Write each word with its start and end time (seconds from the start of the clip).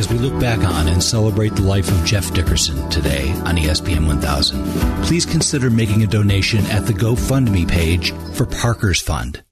as 0.00 0.10
we 0.10 0.16
look 0.16 0.40
back 0.40 0.60
on 0.60 0.88
and 0.88 1.02
celebrate 1.02 1.54
the 1.54 1.60
life 1.60 1.90
of 1.90 2.06
Jeff 2.06 2.32
Dickerson 2.32 2.88
today 2.88 3.32
on 3.44 3.58
ESPN 3.58 4.06
1000. 4.06 4.64
Please 5.04 5.26
consider 5.26 5.68
making 5.68 6.02
a 6.02 6.06
donation 6.06 6.64
at 6.70 6.86
the 6.86 6.94
GoFundMe 6.94 7.68
page 7.68 8.12
for 8.32 8.46
Parker's 8.46 8.98
Fund. 8.98 9.42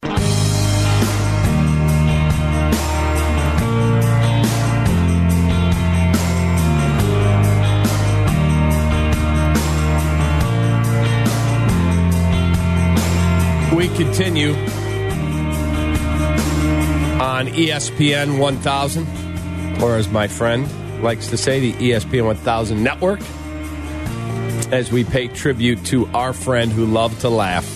We 13.76 13.88
continue 13.98 14.54
on 17.20 17.48
ESPN 17.48 18.38
1000, 18.38 19.27
or 19.82 19.96
as 19.96 20.08
my 20.08 20.26
friend 20.26 20.68
likes 21.02 21.28
to 21.28 21.36
say, 21.36 21.60
the 21.60 21.72
ESPN 21.74 22.24
1000 22.26 22.82
network, 22.82 23.20
as 24.72 24.90
we 24.90 25.04
pay 25.04 25.28
tribute 25.28 25.84
to 25.86 26.06
our 26.08 26.32
friend 26.32 26.72
who 26.72 26.84
loved 26.86 27.20
to 27.20 27.28
laugh, 27.28 27.66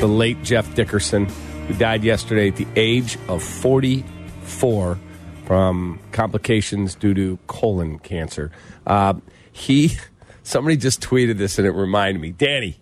the 0.00 0.06
late 0.06 0.42
Jeff 0.42 0.74
Dickerson, 0.74 1.26
who 1.66 1.74
died 1.74 2.04
yesterday 2.04 2.48
at 2.48 2.56
the 2.56 2.66
age 2.76 3.18
of 3.28 3.42
44 3.42 4.98
from 5.44 5.98
complications 6.12 6.94
due 6.94 7.14
to 7.14 7.38
colon 7.46 7.98
cancer. 7.98 8.52
Uh, 8.86 9.14
he, 9.50 9.96
somebody 10.42 10.76
just 10.76 11.00
tweeted 11.00 11.38
this 11.38 11.58
and 11.58 11.66
it 11.66 11.72
reminded 11.72 12.20
me, 12.20 12.30
Danny. 12.30 12.78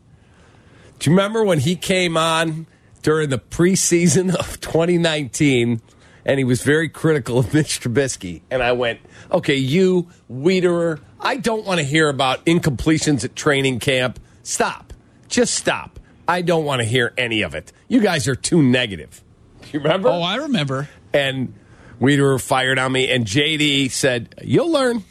Do 0.98 1.10
you 1.10 1.16
remember 1.16 1.42
when 1.42 1.60
he 1.60 1.76
came 1.76 2.16
on 2.16 2.66
during 3.02 3.30
the 3.30 3.38
preseason 3.38 4.34
of 4.34 4.60
2019 4.60 5.80
and 6.30 6.38
he 6.38 6.44
was 6.44 6.62
very 6.62 6.88
critical 6.88 7.40
of 7.40 7.52
Mitch 7.54 7.80
Trubisky? 7.80 8.42
And 8.52 8.62
I 8.62 8.70
went, 8.70 9.00
okay, 9.32 9.56
you, 9.56 10.08
Wiederer, 10.30 11.00
I 11.18 11.36
don't 11.36 11.66
want 11.66 11.78
to 11.80 11.84
hear 11.84 12.09
about 12.09 12.45
incompletions 12.46 13.24
at 13.24 13.34
training 13.34 13.80
camp. 13.80 14.20
Stop. 14.45 14.92
Just 15.26 15.54
stop. 15.54 15.98
I 16.28 16.42
don't 16.42 16.64
want 16.64 16.82
to 16.82 16.84
hear 16.87 17.12
any 17.18 17.42
of 17.42 17.56
it. 17.56 17.72
You 17.88 18.00
guys 18.00 18.28
are 18.28 18.37
too 18.37 18.62
negative. 18.62 19.24
You 19.72 19.80
remember? 19.80 20.09
Oh, 20.09 20.22
I 20.22 20.37
remember. 20.37 20.88
And 21.12 21.52
Wiederer 22.00 22.40
fired 22.40 22.78
on 22.78 22.92
me, 22.92 23.10
and 23.10 23.26
JD 23.26 23.90
said, 23.90 24.37
You'll 24.40 24.70
learn. 24.70 25.02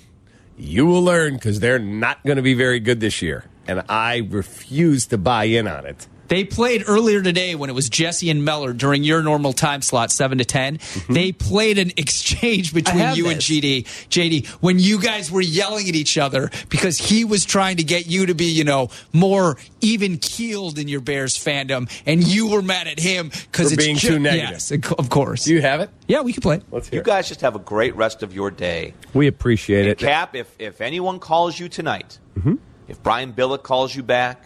You 0.58 0.86
will 0.86 1.04
learn 1.04 1.34
because 1.34 1.60
they're 1.60 1.80
not 1.80 2.24
going 2.26 2.38
to 2.38 2.42
be 2.42 2.54
very 2.54 2.80
good 2.80 3.02
this 3.02 3.22
year. 3.22 3.44
And 3.68 3.84
I 3.90 4.26
refuse 4.30 5.08
to 5.08 5.18
buy 5.18 5.46
in 5.46 5.68
on 5.68 5.86
it. 5.86 6.08
They 6.30 6.44
played 6.46 6.84
earlier 6.88 7.22
today 7.22 7.56
when 7.56 7.70
it 7.70 7.74
was 7.74 7.90
Jesse 7.90 8.30
and 8.30 8.46
Meller 8.46 8.72
during 8.72 9.04
your 9.04 9.22
normal 9.22 9.52
time 9.52 9.82
slot, 9.82 10.12
seven 10.12 10.38
to 10.38 10.46
10 10.46 10.80
They 11.10 11.32
played 11.32 11.78
an 11.78 11.92
exchange 11.98 12.74
between 12.74 13.00
have 13.00 13.18
you 13.18 13.28
and 13.28 13.38
this. 13.38 13.50
GD, 13.50 13.84
JD, 14.10 14.48
when 14.62 14.80
you 14.80 15.00
guys 15.02 15.30
were 15.32 15.42
yelling 15.42 15.90
at 15.90 15.96
each 15.96 16.18
other 16.18 16.50
because 16.70 16.98
he 16.98 17.26
was 17.26 17.46
trying 17.46 17.78
to 17.78 17.84
get 17.84 18.08
you 18.08 18.28
to 18.28 18.34
be, 18.36 18.46
you 18.46 18.64
know, 18.64 18.90
more 19.12 19.58
even 19.82 20.18
keeled 20.18 20.78
in 20.80 20.88
your 20.88 21.02
Bears 21.02 21.38
fandom, 21.38 21.90
and 22.06 22.26
you 22.26 22.50
were 22.50 22.62
mad 22.62 22.88
at 22.88 23.00
him 23.00 23.30
because 23.30 23.72
it's 23.72 23.84
being 23.84 23.96
ju- 23.98 24.10
too 24.10 24.20
negative. 24.20 24.52
Yes, 24.52 24.72
of 24.72 25.10
course. 25.10 25.46
Do 25.46 25.54
you 25.54 25.62
have 25.62 25.82
it? 25.82 25.90
yeah, 26.08 26.22
we 26.22 26.34
can 26.34 26.42
play. 26.42 26.62
Let's 26.72 26.90
hear 26.90 27.00
You 27.00 27.04
guys 27.04 27.28
just 27.28 27.42
have 27.42 27.56
a 27.56 27.60
great 27.60 27.96
rest 27.96 28.22
of 28.24 28.34
your 28.34 28.52
day. 28.52 28.94
We 29.14 29.28
appreciate 29.28 29.88
it. 29.88 29.98
Kap, 29.98 30.36
if, 30.36 30.54
if 30.60 30.80
anyone 30.82 31.20
calls 31.20 31.60
you 31.60 31.70
tonight, 31.70 32.20
Mm-hmm. 32.38 32.56
if 32.88 33.02
Brian 33.04 33.34
Billick 33.34 33.64
calls 33.64 33.96
you 33.96 34.04
back, 34.04 34.44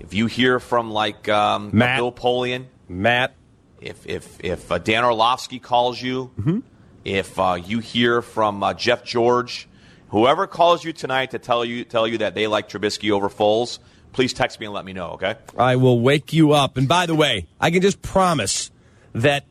if 0.00 0.14
you 0.14 0.26
hear 0.26 0.60
from 0.60 0.90
like 0.90 1.28
um, 1.28 1.70
Matt. 1.72 1.98
Bill 1.98 2.12
Polian, 2.12 2.66
Matt, 2.88 3.34
if 3.80 4.06
if 4.06 4.38
if 4.44 4.70
uh, 4.72 4.78
Dan 4.78 5.04
Orlovsky 5.04 5.58
calls 5.58 6.00
you, 6.00 6.30
Mm-hmm. 6.38 6.58
if 7.04 7.38
uh, 7.38 7.54
you 7.64 7.78
hear 7.80 8.22
from 8.22 8.62
uh, 8.62 8.74
Jeff 8.74 9.04
George, 9.04 9.68
whoever 10.08 10.46
calls 10.46 10.84
you 10.84 10.92
tonight 10.92 11.30
to 11.32 11.38
tell 11.38 11.64
you 11.64 11.84
tell 11.84 12.06
you 12.06 12.18
that 12.18 12.34
they 12.34 12.46
like 12.46 12.68
Trubisky 12.68 13.10
over 13.10 13.28
Foles, 13.28 13.78
please 14.12 14.32
text 14.32 14.58
me 14.60 14.66
and 14.66 14.74
let 14.74 14.84
me 14.84 14.92
know. 14.92 15.10
Okay. 15.12 15.34
I 15.56 15.76
will 15.76 16.00
wake 16.00 16.32
you 16.32 16.52
up. 16.52 16.76
And 16.76 16.88
by 16.88 17.06
the 17.06 17.14
way, 17.14 17.46
I 17.60 17.70
can 17.70 17.82
just 17.82 18.02
promise 18.02 18.70
that 19.14 19.44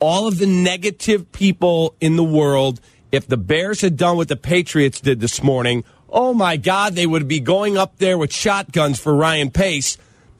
all 0.00 0.26
of 0.28 0.38
the 0.38 0.46
negative 0.46 1.32
people 1.32 1.94
in 2.00 2.16
the 2.16 2.24
world, 2.24 2.80
if 3.10 3.26
the 3.26 3.36
Bears 3.36 3.80
had 3.80 3.96
done 3.96 4.16
what 4.16 4.28
the 4.28 4.36
Patriots 4.36 5.00
did 5.00 5.18
this 5.20 5.42
morning, 5.42 5.82
oh 6.08 6.34
my 6.34 6.56
God, 6.56 6.94
they 6.94 7.06
would 7.06 7.28
be 7.28 7.40
going 7.40 7.76
up 7.76 7.96
there 7.98 8.18
with 8.18 8.32
shotguns 8.32 8.98
for 8.98 9.14
Ryan 9.14 9.50
Pace. 9.50 9.96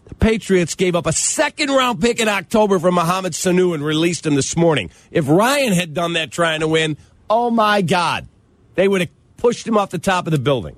The 0.06 0.14
Patriots 0.14 0.74
gave 0.74 0.96
up 0.96 1.06
a 1.06 1.12
second 1.12 1.68
round 1.70 2.00
pick 2.00 2.18
in 2.20 2.28
October 2.28 2.78
for 2.78 2.90
Mohamed 2.90 3.32
Sanu 3.32 3.74
and 3.74 3.84
released 3.84 4.24
him 4.26 4.34
this 4.34 4.56
morning. 4.56 4.90
If 5.10 5.28
Ryan 5.28 5.72
had 5.74 5.92
done 5.92 6.14
that 6.14 6.30
trying 6.30 6.60
to 6.60 6.68
win, 6.68 6.96
oh 7.28 7.50
my 7.50 7.82
God, 7.82 8.26
they 8.74 8.88
would 8.88 9.02
have 9.02 9.10
pushed 9.36 9.66
him 9.66 9.76
off 9.76 9.90
the 9.90 9.98
top 9.98 10.26
of 10.26 10.30
the 10.30 10.38
building. 10.38 10.76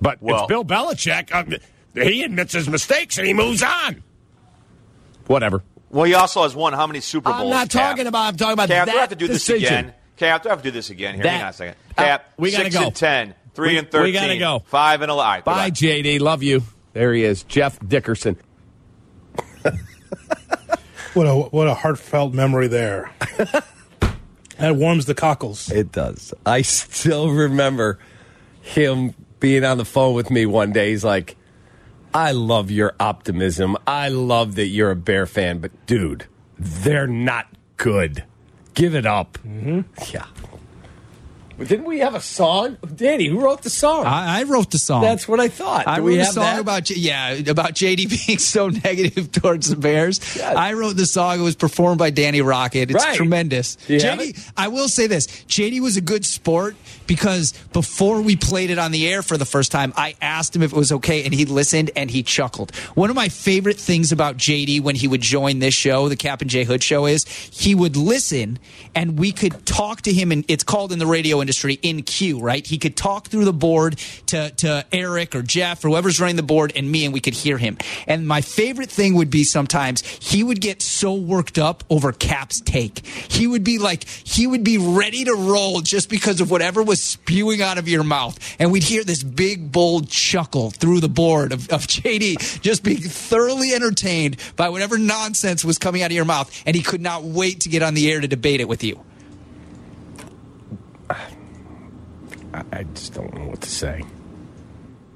But 0.00 0.18
Well- 0.22 0.38
it's 0.44 0.46
Bill 0.48 0.64
Belichick. 0.64 1.32
Uh, 1.32 1.58
he 2.00 2.22
admits 2.22 2.52
his 2.52 2.68
mistakes 2.68 3.18
and 3.18 3.26
he 3.26 3.34
moves 3.34 3.62
on. 3.64 4.02
Whatever. 5.26 5.62
Well, 5.90 6.04
he 6.04 6.14
also 6.14 6.42
has 6.42 6.54
won 6.54 6.74
how 6.74 6.86
many 6.86 7.00
Super 7.00 7.30
Bowls? 7.30 7.42
I'm 7.42 7.50
not 7.50 7.70
Kap? 7.70 7.90
talking 7.90 8.06
about. 8.06 8.28
I'm 8.28 8.36
talking 8.36 8.52
about 8.52 8.68
Kap, 8.68 8.86
that 8.86 8.94
I 8.96 9.00
have 9.00 9.08
to 9.08 9.16
do 9.16 9.26
decision. 9.26 9.60
this 9.62 9.70
again? 9.70 9.94
Kap, 10.16 10.46
I 10.46 10.50
have 10.50 10.58
to 10.62 10.68
do 10.68 10.70
this 10.70 10.90
again? 10.90 11.14
Here, 11.14 11.22
That- 11.24 11.30
hang 11.32 11.42
on 11.42 11.48
a 11.48 11.52
second. 11.52 11.74
Uh, 11.96 12.18
we 12.36 12.50
gotta 12.50 12.64
six 12.64 12.76
go. 12.76 12.86
and 12.86 12.94
ten, 12.94 13.34
three 13.58 13.70
We- 13.72 13.78
and 13.78 13.90
thirteen, 13.90 14.04
we 14.04 14.12
gotta 14.12 14.38
go. 14.38 14.62
five 14.66 15.02
and 15.02 15.10
eleven. 15.10 15.26
All 15.26 15.32
right, 15.34 15.44
Bye, 15.44 15.70
goodbye. 15.70 15.70
JD. 16.10 16.20
Love 16.20 16.44
you. 16.44 16.62
There 16.92 17.12
he 17.12 17.24
is, 17.24 17.42
Jeff 17.42 17.76
Dickerson. 17.86 18.36
What 21.14 21.26
a 21.26 21.34
what 21.34 21.66
a 21.66 21.74
heartfelt 21.74 22.32
memory 22.34 22.68
there. 22.68 23.10
that 24.58 24.76
warms 24.76 25.06
the 25.06 25.14
cockles. 25.14 25.68
It 25.70 25.90
does. 25.90 26.32
I 26.46 26.62
still 26.62 27.30
remember 27.30 27.98
him 28.60 29.14
being 29.40 29.64
on 29.64 29.78
the 29.78 29.84
phone 29.84 30.14
with 30.14 30.30
me 30.30 30.46
one 30.46 30.70
day. 30.70 30.90
He's 30.90 31.04
like, 31.04 31.36
I 32.14 32.32
love 32.32 32.70
your 32.70 32.94
optimism. 33.00 33.76
I 33.86 34.10
love 34.10 34.54
that 34.56 34.66
you're 34.66 34.92
a 34.92 34.96
Bear 34.96 35.26
fan, 35.26 35.58
but 35.58 35.72
dude, 35.86 36.26
they're 36.56 37.08
not 37.08 37.46
good. 37.78 38.22
Give 38.74 38.94
it 38.94 39.06
up. 39.06 39.38
Mm-hmm. 39.44 39.80
Yeah. 40.14 40.26
Didn't 41.58 41.84
we 41.86 41.98
have 41.98 42.14
a 42.14 42.20
song? 42.20 42.76
Danny, 42.94 43.26
who 43.26 43.40
wrote 43.40 43.62
the 43.62 43.70
song? 43.70 44.06
I, 44.06 44.40
I 44.40 44.42
wrote 44.44 44.70
the 44.70 44.78
song. 44.78 45.02
That's 45.02 45.26
what 45.26 45.40
I 45.40 45.48
thought. 45.48 45.88
I 45.88 45.96
Do 45.96 46.06
wrote 46.08 46.18
a 46.20 46.24
song 46.26 46.44
that? 46.44 46.60
about 46.60 46.88
yeah 46.90 47.32
about 47.32 47.72
JD 47.74 48.26
being 48.26 48.38
so 48.38 48.68
negative 48.68 49.32
towards 49.32 49.68
the 49.68 49.76
Bears. 49.76 50.20
Yes. 50.36 50.56
I 50.56 50.74
wrote 50.74 50.96
the 50.96 51.06
song. 51.06 51.40
It 51.40 51.42
was 51.42 51.56
performed 51.56 51.98
by 51.98 52.10
Danny 52.10 52.40
Rocket. 52.42 52.90
It's 52.92 53.04
Right. 53.04 53.16
tremendous. 53.16 53.76
JD, 53.88 54.38
I 54.56 54.68
will 54.68 54.88
say 54.88 55.06
this: 55.08 55.26
JD 55.26 55.80
was 55.80 55.96
a 55.96 56.00
good 56.00 56.24
sport 56.24 56.76
because 57.08 57.52
before 57.72 58.20
we 58.20 58.36
played 58.36 58.70
it 58.70 58.78
on 58.78 58.92
the 58.92 59.08
air 59.08 59.22
for 59.22 59.36
the 59.36 59.44
first 59.46 59.72
time, 59.72 59.92
I 59.96 60.14
asked 60.22 60.54
him 60.54 60.62
if 60.62 60.72
it 60.72 60.76
was 60.76 60.92
okay, 60.92 61.24
and 61.24 61.34
he 61.34 61.44
listened 61.44 61.90
and 61.96 62.08
he 62.10 62.22
chuckled. 62.22 62.74
One 62.94 63.10
of 63.10 63.16
my 63.16 63.28
favorite 63.28 63.78
things 63.78 64.12
about 64.12 64.36
JD 64.36 64.80
when 64.82 64.94
he 64.94 65.08
would 65.08 65.22
join 65.22 65.58
this 65.58 65.74
show, 65.74 66.08
the 66.08 66.16
Kap 66.16 66.40
and 66.40 66.48
J 66.50 66.62
Hood 66.64 66.82
show, 66.84 67.06
is 67.06 67.24
he 67.26 67.74
would 67.74 67.96
listen 67.96 68.58
and 68.94 69.18
we 69.18 69.32
could 69.32 69.66
talk 69.66 70.02
to 70.02 70.12
him, 70.12 70.30
and 70.30 70.44
it's 70.48 70.62
called 70.64 70.92
in 70.92 70.98
the 70.98 71.06
radio 71.06 71.40
industry 71.48 71.78
in 71.80 72.02
queue, 72.02 72.38
right? 72.38 72.66
He 72.66 72.76
could 72.76 72.94
talk 72.94 73.28
through 73.28 73.46
the 73.46 73.54
board 73.54 73.98
to 74.26 74.50
to 74.58 74.84
Eric 74.92 75.34
or 75.34 75.40
Jeff 75.40 75.82
or 75.82 75.88
whoever's 75.88 76.20
running 76.20 76.36
the 76.36 76.42
board 76.42 76.74
and 76.76 76.92
me, 76.92 77.06
and 77.06 77.14
we 77.14 77.20
could 77.20 77.32
hear 77.32 77.56
him. 77.56 77.78
And 78.06 78.28
my 78.28 78.42
favorite 78.42 78.90
thing 78.90 79.14
would 79.14 79.30
be 79.30 79.44
sometimes 79.44 80.02
he 80.02 80.42
would 80.42 80.60
get 80.60 80.82
so 80.82 81.14
worked 81.14 81.56
up 81.58 81.84
over 81.88 82.12
Kap's 82.12 82.60
take. 82.60 83.06
He 83.06 83.46
would 83.46 83.64
be 83.64 83.78
like, 83.78 84.06
he 84.06 84.46
would 84.46 84.62
be 84.62 84.76
ready 84.76 85.24
to 85.24 85.32
roll 85.32 85.80
just 85.80 86.10
because 86.10 86.42
of 86.42 86.50
whatever 86.50 86.82
was 86.82 87.02
spewing 87.02 87.62
out 87.62 87.78
of 87.78 87.88
your 87.88 88.04
mouth. 88.04 88.38
And 88.58 88.70
we'd 88.70 88.82
hear 88.82 89.02
this 89.02 89.22
big, 89.22 89.72
bold 89.72 90.10
chuckle 90.10 90.70
through 90.70 91.00
the 91.00 91.08
board 91.08 91.54
of, 91.54 91.70
of 91.70 91.86
JD 91.86 92.60
just 92.60 92.82
being 92.82 93.00
thoroughly 93.00 93.72
entertained 93.72 94.36
by 94.54 94.68
whatever 94.68 94.98
nonsense 94.98 95.64
was 95.64 95.78
coming 95.78 96.02
out 96.02 96.10
of 96.10 96.16
your 96.16 96.26
mouth. 96.26 96.52
And 96.66 96.76
he 96.76 96.82
could 96.82 97.00
not 97.00 97.24
wait 97.24 97.60
to 97.60 97.70
get 97.70 97.82
on 97.82 97.94
the 97.94 98.12
air 98.12 98.20
to 98.20 98.28
debate 98.28 98.60
it 98.60 98.68
with 98.68 98.84
you. 98.84 99.00
I, 102.58 102.78
I 102.78 102.82
just 102.84 103.14
don't 103.14 103.32
know 103.34 103.46
what 103.46 103.60
to 103.62 103.70
say. 103.70 104.04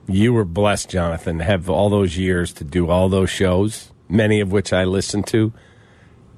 You 0.09 0.33
were 0.33 0.44
blessed, 0.44 0.91
Jonathan, 0.91 1.39
to 1.39 1.44
have 1.44 1.71
all 1.71 1.89
those 1.89 2.17
years 2.17 2.53
to 2.55 2.65
do 2.65 2.91
all 2.91 3.09
those 3.09 3.31
shows, 3.31 3.91
many 4.09 4.41
of 4.41 4.53
which 4.53 4.73
I 4.73 4.85
listened 4.85 5.27
to. 5.29 5.53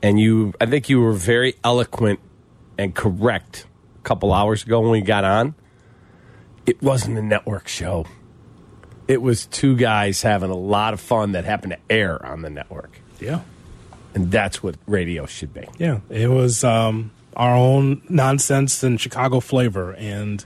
And 0.03 0.21
you, 0.21 0.53
I 0.61 0.67
think 0.67 0.89
you 0.89 1.01
were 1.01 1.13
very 1.13 1.55
eloquent 1.65 2.21
and 2.77 2.95
correct 2.95 3.67
a 3.99 4.03
couple 4.03 4.33
hours 4.33 4.65
ago 4.65 4.81
when 4.81 4.91
we 4.91 5.01
got 5.01 5.25
on. 5.25 5.55
It 6.67 6.83
wasn't 6.83 7.19
a 7.19 7.23
network 7.23 7.69
show. 7.69 8.07
It 9.09 9.23
was 9.23 9.47
two 9.47 9.77
guys 9.77 10.23
having 10.23 10.51
a 10.51 10.57
lot 10.57 10.95
of 10.95 11.01
fun 11.01 11.33
that 11.33 11.45
happened 11.45 11.73
to 11.73 11.79
air 11.95 12.25
on 12.25 12.43
the 12.43 12.51
network. 12.51 13.01
Yeah. 13.21 13.41
And 14.15 14.31
that's 14.31 14.63
what 14.63 14.77
radio 14.87 15.27
should 15.27 15.53
be. 15.53 15.67
Yeah. 15.79 16.01
It 16.09 16.29
was 16.29 16.65
um, 16.65 17.11
our 17.37 17.55
own 17.55 18.03
nonsense 18.09 18.83
and 18.83 19.01
Chicago 19.01 19.41
flavor. 19.41 19.95
And, 19.95 20.45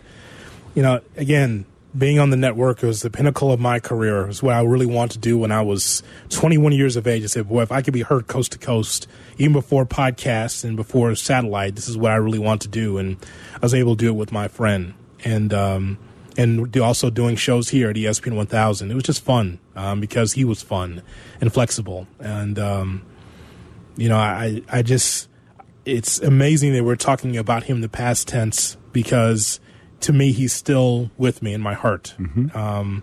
you 0.74 0.82
know, 0.82 1.00
again, 1.16 1.66
being 1.96 2.18
on 2.18 2.30
the 2.30 2.36
network 2.36 2.82
was 2.82 3.02
the 3.02 3.10
pinnacle 3.10 3.50
of 3.50 3.58
my 3.58 3.80
career. 3.80 4.22
It 4.22 4.26
was 4.28 4.42
what 4.42 4.54
I 4.54 4.62
really 4.62 4.86
wanted 4.86 5.14
to 5.14 5.18
do 5.18 5.38
when 5.38 5.50
I 5.50 5.62
was 5.62 6.02
21 6.28 6.72
years 6.72 6.96
of 6.96 7.06
age. 7.06 7.24
I 7.24 7.26
said, 7.26 7.48
boy, 7.48 7.62
if 7.62 7.72
I 7.72 7.82
could 7.82 7.94
be 7.94 8.02
heard 8.02 8.26
coast 8.26 8.52
to 8.52 8.58
coast, 8.58 9.06
even 9.38 9.52
before 9.52 9.86
podcasts 9.86 10.64
and 10.64 10.76
before 10.76 11.14
satellite, 11.14 11.76
this 11.76 11.88
is 11.88 11.96
what 11.96 12.12
I 12.12 12.16
really 12.16 12.38
want 12.38 12.62
to 12.62 12.68
do. 12.68 12.98
And 12.98 13.16
I 13.54 13.60
was 13.60 13.74
able 13.74 13.96
to 13.96 14.04
do 14.04 14.08
it 14.08 14.16
with 14.16 14.32
my 14.32 14.48
friend. 14.48 14.94
And, 15.24 15.52
um, 15.52 15.98
and 16.36 16.76
also 16.76 17.10
doing 17.10 17.34
shows 17.34 17.70
here 17.70 17.90
at 17.90 17.96
ESPN 17.96 18.36
1000. 18.36 18.90
It 18.90 18.94
was 18.94 19.02
just 19.02 19.24
fun 19.24 19.58
um, 19.74 20.00
because 20.00 20.34
he 20.34 20.44
was 20.44 20.62
fun 20.62 21.02
and 21.40 21.52
flexible. 21.52 22.06
And, 22.20 22.58
um, 22.58 23.02
you 23.96 24.08
know, 24.08 24.18
I, 24.18 24.62
I 24.68 24.82
just, 24.82 25.28
it's 25.84 26.20
amazing 26.20 26.74
that 26.74 26.84
we're 26.84 26.94
talking 26.94 27.36
about 27.36 27.64
him 27.64 27.76
in 27.76 27.82
the 27.82 27.88
past 27.88 28.28
tense 28.28 28.76
because 28.92 29.58
to 30.00 30.12
me, 30.12 30.32
he's 30.32 30.52
still 30.52 31.10
with 31.16 31.42
me 31.42 31.52
in 31.52 31.60
my 31.60 31.74
heart. 31.74 32.14
Mm-hmm. 32.18 32.56
Um, 32.56 33.02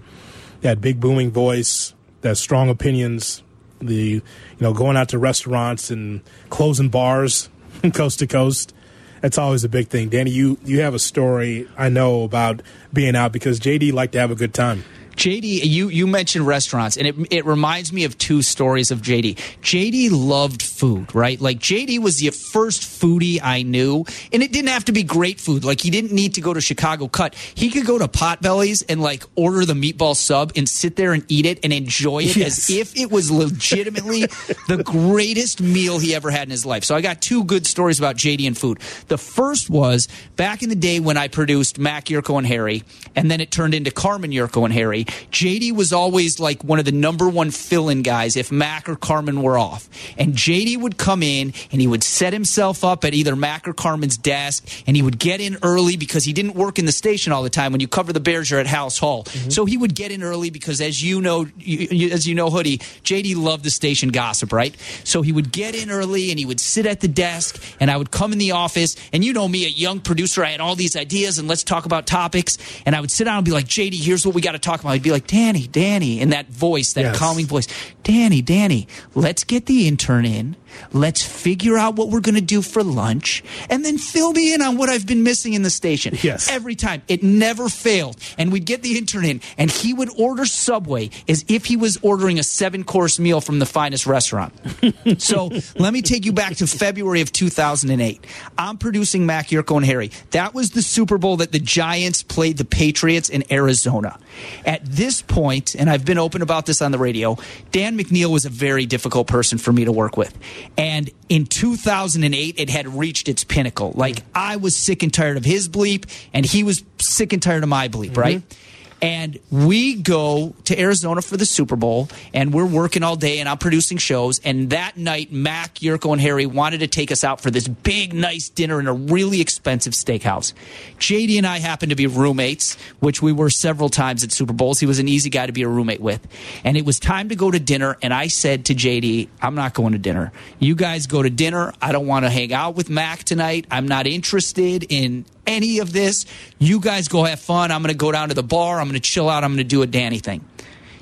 that 0.62 0.81
big 0.81 1.00
booming 1.00 1.31
voice, 1.31 1.94
that 2.21 2.38
strong 2.38 2.69
opinions, 2.69 3.44
the 3.80 3.95
you 3.95 4.21
know 4.59 4.74
going 4.74 4.97
out 4.97 5.09
to 5.09 5.18
restaurants 5.18 5.92
and 5.92 6.21
closing 6.50 6.89
bars 6.89 7.50
coast 7.94 8.19
to 8.19 8.27
coast. 8.27 8.74
That's 9.21 9.38
always 9.38 9.63
a 9.63 9.69
big 9.69 9.88
thing. 9.88 10.09
Danny, 10.09 10.31
you 10.31 10.57
you 10.63 10.81
have 10.81 10.94
a 10.94 11.00
story 11.00 11.68
I 11.77 11.89
know 11.89 12.24
about 12.24 12.62
being 12.94 13.15
out 13.15 13.31
because 13.31 13.59
JD 13.59 13.94
liked 13.94 14.13
to 14.13 14.19
have 14.19 14.31
a 14.31 14.36
good 14.36 14.53
time. 14.53 14.83
JD, 15.15 15.62
you, 15.63 15.88
you 15.88 16.07
mentioned 16.07 16.45
restaurants, 16.45 16.97
and 16.97 17.07
it, 17.07 17.15
it 17.31 17.45
reminds 17.45 17.94
me 17.94 18.03
of 18.03 18.17
two 18.17 18.41
stories 18.41 18.91
of 18.91 19.01
JD. 19.01 19.35
JD 19.62 20.09
loved 20.12 20.62
food, 20.62 21.13
right? 21.15 21.39
Like, 21.39 21.59
JD 21.59 22.00
was 22.00 22.17
the 22.17 22.29
first 22.29 22.81
foodie 22.81 23.39
I 23.41 23.63
knew, 23.63 24.06
and 24.33 24.44
it 24.44 24.51
didn't 24.51 24.69
have 24.69 24.85
to 24.85 24.91
be 24.91 25.03
great 25.03 25.39
food. 25.39 25.63
Like, 25.63 25.81
he 25.81 25.89
didn't 25.89 26.12
need 26.12 26.35
to 26.35 26.41
go 26.41 26.53
to 26.53 26.59
Chicago 26.59 27.07
Cut. 27.07 27.33
He 27.33 27.69
could 27.69 27.85
go 27.85 27.97
to 27.97 28.07
Potbelly's 28.07 28.81
and, 28.83 29.01
like, 29.01 29.23
order 29.35 29.65
the 29.65 29.73
meatball 29.73 30.15
sub 30.15 30.51
and 30.56 30.67
sit 30.67 30.97
there 30.97 31.13
and 31.13 31.23
eat 31.29 31.45
it 31.45 31.59
and 31.63 31.71
enjoy 31.71 32.23
it 32.23 32.35
yes. 32.35 32.69
as 32.69 32.69
if 32.69 32.97
it 32.97 33.09
was 33.09 33.31
legitimately 33.31 34.21
the 34.67 34.83
greatest 34.85 35.62
meal 35.62 35.97
he 35.97 36.13
ever 36.13 36.29
had 36.29 36.44
in 36.44 36.51
his 36.51 36.65
life. 36.65 36.83
So, 36.83 36.94
I 36.94 37.01
got 37.01 37.21
two 37.21 37.45
good 37.45 37.65
stories 37.65 38.00
about 38.00 38.17
JD 38.17 38.45
and 38.47 38.57
food. 38.57 38.79
The 39.07 39.17
first 39.17 39.69
was 39.69 40.09
back 40.35 40.62
in 40.62 40.69
the 40.69 40.75
day 40.75 41.00
when 41.00 41.17
I 41.17 41.29
produced 41.29 41.79
Mac, 41.79 42.06
Jurko, 42.06 42.38
and 42.38 42.45
Harry, 42.47 42.83
and 43.15 43.31
then 43.31 43.39
it 43.39 43.50
turned 43.50 43.73
into 43.73 43.91
Carmen, 43.91 44.31
Jurko, 44.31 44.65
and 44.65 44.73
Harry. 44.73 45.05
JD 45.06 45.74
was 45.74 45.94
always 45.94 46.40
like 46.40 46.63
one 46.63 46.80
of 46.80 46.86
the 46.86 46.92
number 46.92 47.30
one 47.30 47.52
fill 47.52 47.90
in 47.90 48.02
guys 48.02 48.36
if 48.36 48.52
Mac 48.52 48.90
or 48.90 48.96
Carmen 48.96 49.42
were 49.42 49.57
off. 49.57 49.90
And 50.18 50.34
JD 50.34 50.78
would 50.78 50.98
come 50.98 51.24
in 51.24 51.54
and 51.72 51.81
he 51.81 51.88
would 51.88 52.04
set 52.04 52.34
himself 52.34 52.84
up 52.84 53.06
at 53.06 53.13
either 53.13 53.36
Mac 53.36 53.68
or 53.68 53.74
Carmen's 53.74 54.18
desk 54.18 54.68
and 54.88 54.96
he 54.96 55.02
would 55.02 55.19
get 55.19 55.42
in 55.42 55.57
early 55.63 55.98
because 55.98 56.24
he 56.24 56.34
didn't 56.34 56.56
work 56.56 56.80
in 56.80 56.86
the 56.86 56.92
station 56.92 57.31
all 57.31 57.44
the 57.44 57.50
time. 57.50 57.72
When 57.72 57.81
you 57.81 57.88
cover 57.88 58.13
the 58.13 58.19
Bears, 58.19 58.50
you're 58.50 58.60
at 58.60 58.68
Halas 58.68 59.00
Hall. 59.00 59.24
Mm-hmm. 59.24 59.50
So 59.50 59.66
he 59.66 59.78
would 59.78 59.96
get 59.96 60.12
in 60.12 60.24
early 60.24 60.50
because, 60.50 60.81
as 60.81 61.02
you 61.02 61.22
know, 61.22 61.48
you, 61.58 62.10
as 62.12 62.28
you 62.28 62.36
know, 62.36 62.50
Hoodie, 62.50 62.78
JD 62.78 63.36
loved 63.36 63.63
the 63.63 63.69
station 63.69 64.10
gossip, 64.10 64.51
right? 64.51 64.75
So 65.04 65.22
he 65.22 65.31
would 65.31 65.51
get 65.51 65.75
in 65.75 65.90
early 65.90 66.30
and 66.31 66.40
he 66.40 66.46
would 66.46 66.60
sit 66.60 66.86
at 66.86 67.01
the 67.01 67.08
desk 67.08 67.62
and 67.80 67.90
I 67.92 67.98
would 67.98 68.12
come 68.12 68.31
in 68.31 68.38
the 68.38 68.51
office. 68.51 68.96
And 69.13 69.24
you 69.24 69.34
know 69.34 69.48
me, 69.48 69.66
a 69.66 69.69
young 69.69 70.00
producer, 70.00 70.44
I 70.44 70.51
had 70.51 70.62
all 70.62 70.75
these 70.75 70.96
ideas 70.96 71.38
and 71.38 71.48
let's 71.48 71.63
talk 71.63 71.86
about 71.86 72.08
topics. 72.08 72.58
And 72.86 72.96
I 72.96 73.01
would 73.01 73.12
sit 73.12 73.25
down 73.25 73.38
and 73.38 73.46
be 73.46 73.51
like, 73.51 73.66
JD, 73.66 73.96
here's 73.96 74.25
what 74.25 74.36
we 74.36 74.42
got 74.42 74.54
to 74.54 74.60
talk 74.60 74.81
about. 74.81 74.94
I'd 74.95 75.03
be 75.03 75.12
like, 75.12 75.27
Danny, 75.27 75.68
Danny, 75.68 76.21
in 76.21 76.30
that 76.30 76.47
voice, 76.47 76.94
that 76.94 77.01
yes. 77.01 77.18
calming 77.18 77.45
voice. 77.45 77.68
Danny, 78.03 78.42
Danny, 78.42 78.88
let's 79.13 79.44
get 79.44 79.65
the 79.65 79.88
intern 79.88 80.25
in. 80.25 80.56
Let's 80.94 81.24
figure 81.24 81.77
out 81.77 81.95
what 81.95 82.10
we're 82.10 82.22
going 82.22 82.36
to 82.36 82.42
do 82.42 82.62
for 82.62 82.83
lunch 82.83 83.44
and 83.69 83.83
then 83.83 83.98
fill 83.98 84.31
me 84.31 84.54
in 84.54 84.62
on 84.62 84.77
what 84.77 84.89
I've 84.89 85.06
been 85.06 85.24
missing 85.24 85.54
in 85.54 85.63
the 85.63 85.69
station. 85.69 86.18
Yes. 86.22 86.50
Every 86.50 86.75
time. 86.75 87.01
It 87.07 87.24
never 87.24 87.69
failed. 87.69 88.18
And 88.38 88.51
we'd 88.51 88.66
get 88.66 88.81
the 88.81 88.98
intern 88.98 89.25
in 89.25 89.42
and 89.57 89.69
he 89.69 89.94
would 89.94 90.10
order 90.18 90.45
Subway 90.45 91.10
as 91.27 91.45
if 91.48 91.66
he 91.66 91.77
was 91.77 91.98
ordering 92.01 92.39
a 92.39 92.44
seven 92.44 92.83
course 92.83 93.19
meal 93.19 93.42
from 93.42 93.60
the 93.60 93.66
finest 93.66 94.06
restaurant. 94.06 94.54
so 95.18 95.50
let 95.77 95.94
me 95.94 96.01
take 96.01 96.25
you 96.25 96.33
back 96.33 96.56
to 96.57 96.68
February 96.68 97.22
of 97.22 97.31
2008. 97.31 98.25
I'm 98.57 98.77
producing 98.77 99.25
Mac, 99.25 99.48
Jurko, 99.48 99.77
and 99.77 99.86
Harry. 99.86 100.12
That 100.31 100.54
was 100.54 100.72
the 100.72 100.81
Super 100.81 101.18
Bowl 101.18 101.38
that 101.38 101.51
the 101.51 101.60
Giants 101.60 102.24
played 102.24 102.57
the 102.57 102.66
Patriots 102.66 103.30
in 103.30 103.44
Arizona. 103.51 104.18
At 104.66 104.86
this 104.86 105.22
point, 105.22 105.75
and 105.75 105.89
I've 105.89 106.06
been 106.06 106.18
open 106.18 106.42
about 106.42 106.66
this 106.66 106.81
on 106.81 106.92
the 106.92 106.98
radio, 106.98 107.38
Dan 107.72 107.98
McNeil 107.98 108.31
was 108.31 108.45
a 108.45 108.50
very 108.50 108.86
difficult 108.86 109.27
person 109.27 109.57
for 109.57 109.72
me 109.72 109.86
to 109.86 109.92
work 109.92 110.18
with. 110.18 110.38
And 110.77 111.09
in 111.29 111.45
2008, 111.45 112.56
it 112.57 112.69
had 112.69 112.88
reached 112.88 113.29
its 113.29 113.44
pinnacle. 113.44 113.91
Like, 113.95 114.23
I 114.33 114.57
was 114.57 114.75
sick 114.75 115.03
and 115.03 115.13
tired 115.13 115.38
of 115.38 115.45
his 115.45 115.69
bleep, 115.69 116.06
and 116.33 116.45
he 116.45 116.63
was 116.63 116.83
sick 117.00 117.33
and 117.33 117.41
tired 117.41 117.63
of 117.63 117.69
my 117.69 117.88
bleep, 117.88 118.12
mm-hmm. 118.12 118.19
right? 118.19 118.57
And 119.01 119.39
we 119.51 119.95
go 119.95 120.56
to 120.65 120.80
Arizona 120.80 121.21
for 121.21 121.38
the 121.38 121.45
Super 121.45 121.75
Bowl, 121.75 122.09
and 122.33 122.53
we're 122.53 122.65
working 122.65 123.03
all 123.03 123.15
day, 123.15 123.39
and 123.39 123.50
I'm 123.50 123.57
producing 123.57 123.97
shows. 123.97 124.39
And 124.39 124.69
that 124.69 124.97
night, 124.97 125.31
Mac, 125.31 125.75
Jurko, 125.75 126.13
and 126.13 126.21
Harry 126.21 126.45
wanted 126.45 126.80
to 126.80 126.88
take 126.88 127.12
us 127.12 127.24
out 127.24 127.42
for 127.42 127.51
this 127.51 127.68
big, 127.68 128.13
nice 128.13 128.50
dinner 128.50 128.80
in 128.80 128.88
a 128.88 128.94
really 128.94 129.42
expensive 129.42 129.94
steakhouse. 129.94 130.53
JD 130.97 131.38
and 131.38 131.45
I 131.45 131.59
happened 131.59 131.89
to 131.89 131.95
be 131.95 132.07
roommates, 132.07 132.77
which 133.00 133.21
we 133.21 133.31
were 133.31 133.50
several 133.50 133.89
times 133.89 134.24
at 134.24 134.31
Super 134.31 134.53
Bowls. 134.53 134.80
He 134.80 134.86
was 134.86 135.00
an 135.00 135.07
easy 135.07 135.30
guy 135.30 135.45
to 135.45 135.53
be 135.53 135.63
a 135.63 135.68
roommate 135.68 136.01
with. 136.01 136.25
And 136.63 136.77
it 136.77 136.86
was 136.86 137.00
time 137.00 137.30
to 137.30 137.36
go 137.36 137.51
to 137.51 137.59
dinner, 137.59 137.98
and 138.01 138.13
I 138.13 138.27
said 138.27 138.65
to 138.65 138.75
JD, 138.75 139.27
I'm 139.41 139.56
not 139.56 139.74
going 139.74 139.91
to 139.91 140.00
dinner. 140.00 140.31
You 140.59 140.75
guys 140.75 141.06
go 141.07 141.21
to 141.21 141.30
dinner. 141.30 141.74
I 141.81 141.91
don't 141.91 142.07
want 142.07 142.25
to 142.25 142.30
hang 142.30 142.53
out 142.53 142.75
with 142.75 142.89
Mac 142.89 143.24
tonight. 143.24 143.65
I'm 143.69 143.88
not 143.88 144.07
interested 144.07 144.86
in 144.89 145.25
any 145.47 145.80
of 145.80 145.94
this. 145.94 146.25
You 146.59 146.80
guys 146.80 147.07
go 147.07 147.24
have 147.24 147.39
fun. 147.39 147.71
I'm 147.71 147.81
going 147.81 147.94
to 147.94 147.97
go 147.97 148.12
down 148.12 148.30
to 148.30 148.36
the 148.36 148.44
bar. 148.44 148.80
I'm 148.80 148.88
going 148.88 148.94
to 148.94 149.00
chill 149.00 149.30
out. 149.30 149.44
I'm 149.44 149.51
going 149.51 149.57
to 149.57 149.63
do 149.63 149.81
a 149.81 149.88
Danny 149.88 150.19
thing. 150.19 150.44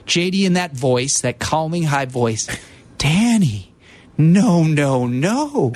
JD 0.05 0.45
in 0.45 0.53
that 0.53 0.73
voice, 0.73 1.21
that 1.21 1.39
calming 1.39 1.83
high 1.83 2.05
voice, 2.05 2.47
Danny. 2.97 3.73
No, 4.17 4.63
no, 4.63 5.07
no. 5.07 5.73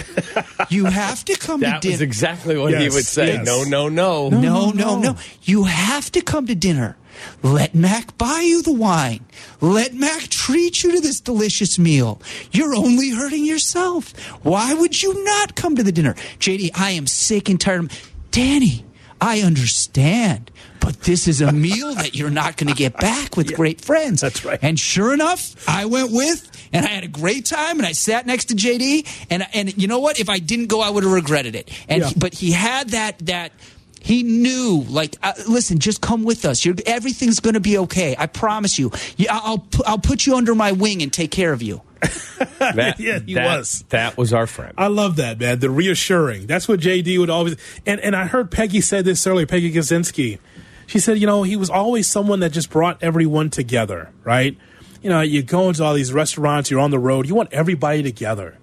You 0.69 0.85
have 0.85 1.25
to 1.25 1.35
come 1.35 1.61
that 1.61 1.81
to 1.81 1.87
dinner. 1.87 1.97
That 1.97 2.01
was 2.01 2.01
exactly 2.01 2.57
what 2.57 2.71
yes, 2.71 2.81
he 2.81 2.89
would 2.89 3.05
say. 3.05 3.27
Yes. 3.33 3.45
No, 3.45 3.63
no, 3.63 3.89
no. 3.89 4.29
No, 4.29 4.39
no, 4.39 4.71
no, 4.71 4.99
no. 4.99 5.15
You 5.41 5.63
have 5.63 6.11
to 6.11 6.21
come 6.21 6.45
to 6.47 6.55
dinner. 6.55 6.97
Let 7.41 7.73
Mac 7.73 8.15
buy 8.17 8.41
you 8.41 8.61
the 8.61 8.73
wine. 8.73 9.25
Let 9.59 9.95
Mac 9.95 10.23
treat 10.23 10.83
you 10.83 10.91
to 10.93 11.01
this 11.01 11.19
delicious 11.19 11.79
meal. 11.79 12.21
You're 12.51 12.75
only 12.75 13.09
hurting 13.09 13.43
yourself. 13.43 14.13
Why 14.43 14.75
would 14.75 15.01
you 15.01 15.23
not 15.23 15.55
come 15.55 15.75
to 15.75 15.83
the 15.83 15.91
dinner? 15.91 16.13
JD, 16.39 16.71
I 16.75 16.91
am 16.91 17.07
sick 17.07 17.49
and 17.49 17.59
tired 17.59 17.85
of 17.85 18.13
Danny, 18.37 18.85
I 19.19 19.41
understand, 19.41 20.51
but 20.79 21.01
this 21.01 21.27
is 21.27 21.41
a 21.41 21.51
meal 21.51 21.95
that 21.95 22.13
you're 22.13 22.29
not 22.29 22.55
going 22.55 22.67
to 22.67 22.75
get 22.75 22.93
back 22.99 23.35
with 23.35 23.49
yeah, 23.49 23.57
great 23.57 23.81
friends. 23.81 24.21
That's 24.21 24.45
right. 24.45 24.59
And 24.61 24.79
sure 24.79 25.11
enough, 25.11 25.67
I 25.67 25.85
went 25.85 26.11
with, 26.11 26.69
and 26.71 26.85
I 26.85 26.89
had 26.89 27.03
a 27.03 27.07
great 27.07 27.47
time, 27.47 27.79
and 27.79 27.87
I 27.87 27.93
sat 27.93 28.27
next 28.27 28.45
to 28.49 28.53
JD, 28.53 29.25
and 29.31 29.47
and 29.55 29.75
you 29.75 29.87
know 29.87 29.97
what? 29.97 30.19
If 30.19 30.29
I 30.29 30.37
didn't 30.37 30.67
go, 30.67 30.81
I 30.81 30.91
would 30.91 31.03
have 31.03 31.11
regretted 31.11 31.55
it. 31.55 31.71
And 31.89 32.03
yeah. 32.03 32.09
he, 32.09 32.15
but 32.15 32.35
he 32.35 32.51
had 32.51 32.89
that 32.89 33.17
that. 33.25 33.53
He 33.99 34.21
knew, 34.21 34.85
like, 34.87 35.17
uh, 35.21 35.33
listen, 35.49 35.79
just 35.79 35.99
come 35.99 36.23
with 36.23 36.45
us. 36.45 36.63
You're, 36.63 36.75
everything's 36.85 37.41
going 37.41 37.55
to 37.55 37.59
be 37.59 37.79
okay. 37.79 38.15
I 38.17 38.27
promise 38.27 38.77
you. 38.77 38.91
Yeah, 39.17 39.31
I'll 39.33 39.67
I'll 39.87 39.97
put 39.97 40.27
you 40.27 40.35
under 40.35 40.53
my 40.53 40.73
wing 40.73 41.01
and 41.01 41.11
take 41.11 41.31
care 41.31 41.51
of 41.51 41.63
you. 41.63 41.81
that, 42.59 42.95
yeah, 42.99 43.19
he 43.19 43.33
that, 43.33 43.57
was. 43.57 43.83
That 43.89 44.17
was 44.17 44.33
our 44.33 44.47
friend. 44.47 44.73
I 44.77 44.87
love 44.87 45.17
that, 45.17 45.39
man. 45.39 45.59
The 45.59 45.69
reassuring. 45.69 46.47
That's 46.47 46.67
what 46.67 46.79
JD 46.79 47.19
would 47.19 47.29
always. 47.29 47.55
And 47.85 47.99
and 48.01 48.15
I 48.15 48.25
heard 48.25 48.51
Peggy 48.51 48.81
say 48.81 49.01
this 49.01 49.25
earlier. 49.25 49.45
Peggy 49.45 49.71
Kusinski. 49.71 50.39
She 50.85 50.99
said, 50.99 51.17
you 51.17 51.27
know, 51.27 51.43
he 51.43 51.57
was 51.57 51.69
always 51.69 52.07
someone 52.07 52.39
that 52.39 52.51
just 52.51 52.69
brought 52.69 53.03
everyone 53.03 53.49
together, 53.49 54.09
right? 54.23 54.57
You 55.01 55.09
know, 55.09 55.19
you 55.21 55.43
go 55.43 55.67
into 55.67 55.83
all 55.83 55.93
these 55.93 56.13
restaurants, 56.13 56.71
you're 56.71 56.79
on 56.79 56.91
the 56.91 56.99
road, 56.99 57.27
you 57.27 57.35
want 57.35 57.51
everybody 57.51 58.01
together. 58.01 58.57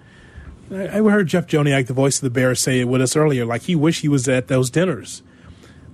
I, 0.70 0.98
I 0.98 1.02
heard 1.02 1.26
Jeff 1.26 1.46
Joniak, 1.46 1.86
the 1.86 1.92
voice 1.92 2.16
of 2.16 2.22
the 2.22 2.30
Bears, 2.30 2.60
say 2.60 2.80
it 2.80 2.84
with 2.88 3.02
us 3.02 3.14
earlier. 3.14 3.44
Like 3.44 3.62
he 3.62 3.76
wished 3.76 4.00
he 4.00 4.08
was 4.08 4.26
at 4.26 4.48
those 4.48 4.70
dinners. 4.70 5.22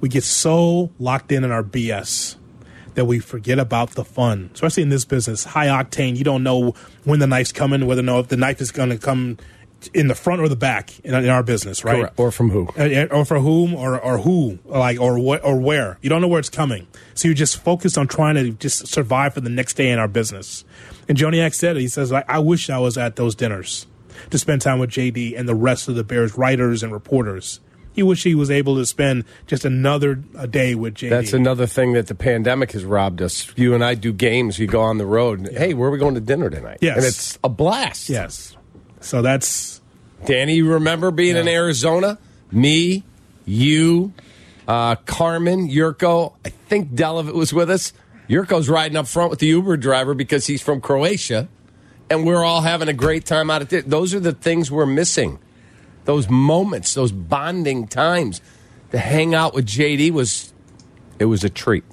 We 0.01 0.09
get 0.09 0.23
so 0.23 0.91
locked 0.99 1.33
in 1.33 1.43
in 1.43 1.51
our 1.51 1.65
BS 1.65 2.37
that 2.95 3.05
we 3.05 3.19
forget 3.19 3.59
about 3.59 3.91
the 3.91 4.05
fun, 4.05 4.51
especially 4.55 4.83
in 4.83 4.89
this 4.89 5.05
business. 5.05 5.45
High 5.45 5.67
octane, 5.67 6.17
you 6.17 6.25
don't 6.25 6.43
know 6.43 6.75
when 7.05 7.19
the 7.19 7.27
knife's 7.27 7.53
coming, 7.53 7.87
whether 7.87 8.03
know 8.03 8.19
if 8.19 8.29
the 8.29 8.37
knife 8.37 8.61
is 8.61 8.71
going 8.71 8.91
to 8.91 8.99
come 8.99 9.39
in 9.95 10.09
the 10.09 10.15
front 10.15 10.41
or 10.41 10.49
the 10.49 10.57
back 10.57 10.99
in, 11.01 11.15
in 11.15 11.29
our 11.29 11.43
business, 11.43 11.85
right? 11.85 11.97
Correct. 11.97 12.19
Or 12.19 12.31
from 12.31 12.51
who? 12.51 12.69
Or 13.11 13.25
for 13.25 13.41
whom, 13.41 13.75
or 13.75 13.99
or 13.99 14.19
who, 14.19 14.59
like 14.65 15.01
or 15.01 15.19
what 15.19 15.45
or 15.45 15.59
where. 15.61 15.99
You 16.03 16.11
don't 16.11 16.21
know 16.21 16.29
where 16.29 16.41
it's 16.41 16.51
coming, 16.51 16.87
so 17.15 17.29
you're 17.29 17.35
just 17.35 17.63
focused 17.63 17.97
on 17.97 18.07
trying 18.07 18.35
to 18.35 18.51
just 18.51 18.87
survive 18.89 19.35
for 19.35 19.41
the 19.41 19.51
next 19.51 19.75
day 19.75 19.91
in 19.91 19.99
our 19.99 20.09
business. 20.09 20.65
And 21.09 21.17
Joniak 21.17 21.55
said 21.55 21.77
it. 21.77 21.81
He 21.81 21.89
says, 21.89 22.13
"I 22.13 22.39
wish 22.39 22.71
I 22.71 22.79
was 22.79 22.99
at 22.99 23.17
those 23.17 23.35
dinners 23.35 23.87
to 24.31 24.39
spend 24.39 24.63
time 24.63 24.79
with 24.79 24.91
JD 24.91 25.39
and 25.39 25.49
the 25.49 25.55
rest 25.55 25.89
of 25.89 25.95
the 25.95 26.05
Bears 26.05 26.37
writers 26.37 26.83
and 26.83 26.93
reporters." 26.93 27.61
He 27.93 28.03
wish 28.03 28.23
he 28.23 28.35
was 28.35 28.51
able 28.51 28.77
to 28.77 28.87
spend 28.87 29.25
just 29.47 29.65
another 29.65 30.15
day 30.15 30.75
with 30.75 30.95
JD. 30.95 31.11
That's 31.11 31.33
another 31.33 31.67
thing 31.67 31.93
that 31.95 32.07
the 32.07 32.15
pandemic 32.15 32.73
has 32.73 32.85
robbed 32.85 33.21
us. 33.21 33.53
You 33.57 33.75
and 33.75 33.85
I 33.85 33.95
do 33.95 34.13
games. 34.13 34.59
You 34.59 34.67
go 34.67 34.81
on 34.81 34.99
the 34.99 35.07
road. 35.07 35.41
And. 35.41 35.57
Hey, 35.57 35.75
where 35.75 35.89
are 35.89 35.93
we 35.93 35.99
going 35.99 36.15
to 36.15 36.21
dinner 36.21 36.51
tonight? 36.51 36.79
Yes, 36.81 36.97
and 36.97 37.05
it's 37.07 37.39
a 37.43 37.49
blast. 37.49 38.09
Yes. 38.09 38.57
So 39.01 39.23
that's 39.23 39.81
Danny. 40.25 40.55
You 40.55 40.75
remember 40.75 41.11
being 41.11 41.35
yeah. 41.35 41.43
in 41.43 41.49
Arizona? 41.49 42.19
Me, 42.53 43.03
you, 43.45 44.13
Uh, 44.69 44.95
Carmen, 44.95 45.69
Jurko, 45.69 46.35
I 46.45 46.51
think 46.51 46.93
Delavitt 46.95 47.35
was 47.35 47.53
with 47.53 47.71
us. 47.71 47.93
Jurko's 48.29 48.69
riding 48.69 48.97
up 48.97 49.09
front 49.09 49.31
with 49.31 49.41
the 49.41 49.49
Uber 49.49 49.77
driver 49.77 50.15
because 50.15 50.47
he's 50.47 50.63
from 50.63 50.81
Croatia, 50.81 51.49
and 52.09 52.25
we're 52.25 52.45
all 52.45 52.61
having 52.61 52.87
a 52.89 52.93
great 52.93 53.25
time 53.25 53.51
out 53.51 53.63
of 53.63 53.73
it. 53.73 53.91
Those 53.91 54.15
are 54.15 54.21
the 54.21 54.33
things 54.33 54.71
we're 54.71 54.87
missing. 54.87 55.41
Those 56.05 56.29
moments, 56.29 56.95
those 56.95 57.13
bonding 57.13 57.87
times. 57.87 58.41
To 58.93 58.99
hang 58.99 59.35
out 59.37 59.55
with 59.55 59.67
JD 59.67 60.11
was, 60.11 60.53
it 61.21 61.27
was 61.27 61.45
a 61.45 61.49
treat. 61.49 61.85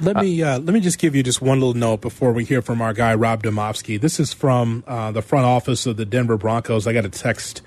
Let 0.00 0.16
me 0.16 0.42
uh, 0.42 0.58
let 0.58 0.74
me 0.74 0.80
just 0.80 0.98
give 0.98 1.14
you 1.14 1.22
just 1.22 1.40
one 1.40 1.60
little 1.60 1.74
note 1.74 2.00
before 2.00 2.32
we 2.32 2.44
hear 2.44 2.62
from 2.62 2.82
our 2.82 2.92
guy 2.92 3.14
Rob 3.14 3.42
Demovsky. 3.42 4.00
This 4.00 4.18
is 4.18 4.32
from 4.32 4.82
uh, 4.86 5.12
the 5.12 5.22
front 5.22 5.46
office 5.46 5.86
of 5.86 5.96
the 5.96 6.04
Denver 6.04 6.36
Broncos. 6.36 6.86
I 6.86 6.92
got 6.92 7.04
a 7.04 7.08
text. 7.08 7.62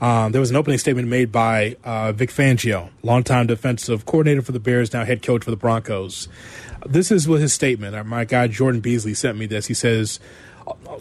Um, 0.00 0.32
there 0.32 0.40
was 0.40 0.50
an 0.50 0.56
opening 0.56 0.78
statement 0.78 1.08
made 1.08 1.30
by 1.30 1.76
uh, 1.84 2.12
Vic 2.12 2.30
Fangio, 2.30 2.90
longtime 3.02 3.46
defensive 3.46 4.06
coordinator 4.06 4.40
for 4.40 4.52
the 4.52 4.60
Bears, 4.60 4.92
now 4.92 5.04
head 5.04 5.22
coach 5.22 5.44
for 5.44 5.50
the 5.50 5.56
Broncos. 5.56 6.28
This 6.86 7.10
is 7.10 7.28
what 7.28 7.40
his 7.40 7.52
statement. 7.52 7.94
Uh, 7.94 8.04
my 8.04 8.24
guy 8.24 8.46
Jordan 8.46 8.80
Beasley 8.80 9.14
sent 9.14 9.36
me 9.36 9.46
this. 9.46 9.66
He 9.66 9.74
says, 9.74 10.20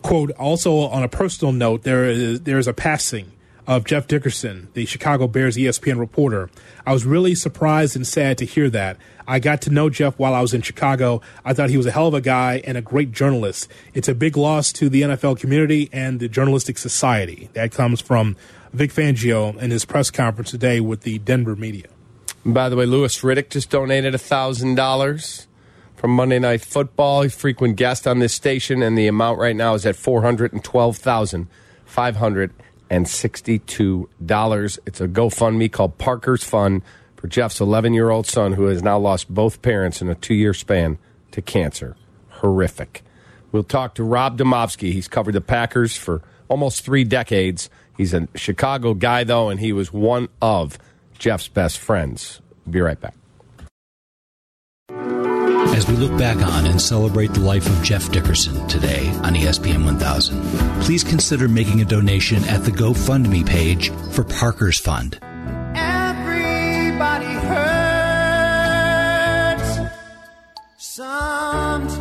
"quote 0.02 0.32
Also 0.32 0.76
on 0.80 1.04
a 1.04 1.10
personal 1.10 1.52
note, 1.52 1.84
there 1.84 2.06
is 2.06 2.42
there 2.42 2.58
is 2.58 2.68
a 2.68 2.74
passing." 2.74 3.32
Of 3.70 3.86
Jeff 3.86 4.08
Dickerson, 4.08 4.68
the 4.74 4.88
Chicago 4.88 5.28
Bears 5.28 5.56
ESPN 5.56 6.00
reporter. 6.00 6.50
I 6.88 6.92
was 6.92 7.06
really 7.06 7.36
surprised 7.36 7.96
and 7.96 8.06
sad 8.06 8.40
to 8.40 8.46
hear 8.46 8.68
that. 8.72 8.98
I 9.28 9.38
got 9.38 9.62
to 9.62 9.70
know 9.70 9.92
Jeff 9.92 10.18
while 10.18 10.34
I 10.34 10.42
was 10.42 10.56
in 10.56 10.64
Chicago. 10.64 11.22
I 11.46 11.54
thought 11.54 11.70
he 11.70 11.78
was 11.78 11.86
a 11.86 11.92
hell 11.92 12.08
of 12.08 12.16
a 12.16 12.22
guy 12.22 12.64
and 12.66 12.80
a 12.80 12.82
great 12.82 13.12
journalist. 13.12 13.70
It's 13.94 14.08
a 14.08 14.16
big 14.16 14.36
loss 14.36 14.74
to 14.74 14.90
the 14.90 15.04
NFL 15.04 15.40
community 15.40 15.88
and 15.94 16.20
the 16.20 16.28
journalistic 16.28 16.80
society. 16.80 17.52
That 17.54 17.72
comes 17.72 18.02
from 18.02 18.36
Vic 18.74 18.92
Fangio 18.92 19.56
in 19.62 19.70
his 19.70 19.86
press 19.86 20.10
conference 20.10 20.50
today 20.50 20.80
with 20.80 21.02
the 21.02 21.20
Denver 21.20 21.56
media. 21.56 21.90
By 22.44 22.70
the 22.70 22.76
way, 22.76 22.88
Louis 22.88 23.22
Riddick 23.22 23.52
just 23.52 23.70
donated 23.70 24.16
$1,000 24.16 25.46
from 25.96 26.10
Monday 26.10 26.40
Night 26.40 26.62
Football. 26.62 27.22
He's 27.22 27.36
a 27.36 27.38
frequent 27.38 27.76
guest 27.76 28.08
on 28.08 28.18
this 28.18 28.34
station, 28.34 28.82
and 28.82 28.98
the 28.98 29.06
amount 29.06 29.38
right 29.38 29.56
now 29.56 29.76
is 29.76 29.86
at 29.86 29.96
412500 29.96 32.52
and 32.90 33.06
$62. 33.06 34.80
It's 34.86 35.02
a 35.02 35.08
GoFundMe 35.08 35.72
called 35.72 35.98
Parker's 35.98 36.44
Fund 36.44 36.82
for 37.16 37.28
Jeff's 37.28 37.60
11 37.60 37.94
year 37.94 38.10
old 38.10 38.26
son 38.28 38.54
who 38.54 38.66
has 38.66 38.82
now 38.82 38.98
lost 38.98 39.34
both 39.34 39.62
parents 39.62 40.02
in 40.02 40.10
a 40.10 40.16
two 40.16 40.34
year 40.34 40.54
span 40.54 40.98
to 41.32 41.42
cancer. 41.42 41.96
Horrific. 42.30 43.04
We'll 43.52 43.64
talk 43.64 43.96
to 43.96 44.04
Rob 44.04 44.38
Demovsky. 44.38 44.92
He's 44.92 45.08
covered 45.08 45.34
the 45.34 45.42
Packers 45.42 45.98
for 45.98 46.22
almost 46.48 46.84
three 46.86 47.04
decades. 47.04 47.70
He's 47.98 48.14
a 48.14 48.28
Chicago 48.36 48.94
guy, 48.94 49.24
though, 49.24 49.50
and 49.50 49.60
he 49.60 49.74
was 49.74 49.92
one 49.92 50.30
of 50.42 50.78
Jeff's 51.18 51.48
best 51.48 51.80
friends. 51.80 52.42
be 52.70 52.80
right 52.80 53.00
back. 53.00 53.16
As 55.80 55.88
we 55.88 55.96
look 55.96 56.12
back 56.18 56.36
on 56.46 56.66
and 56.66 56.82
celebrate 56.82 57.34
the 57.34 57.40
life 57.40 57.66
of 57.66 57.82
Jeff 57.82 58.12
Dickerson 58.12 58.68
today 58.68 59.08
on 59.24 59.34
ESPN 59.34 59.86
1000, 59.86 60.42
please 60.82 61.06
consider 61.06 61.48
making 61.48 61.80
a 61.80 61.86
donation 61.86 62.44
at 62.50 62.66
the 62.66 62.72
GoFundMe 62.72 63.48
page 63.48 63.90
for 64.12 64.26
Parker's 64.26 64.78
Fund. 64.78 65.18
Everybody 65.76 67.28
hurts 67.48 67.80
sometimes. 70.76 71.96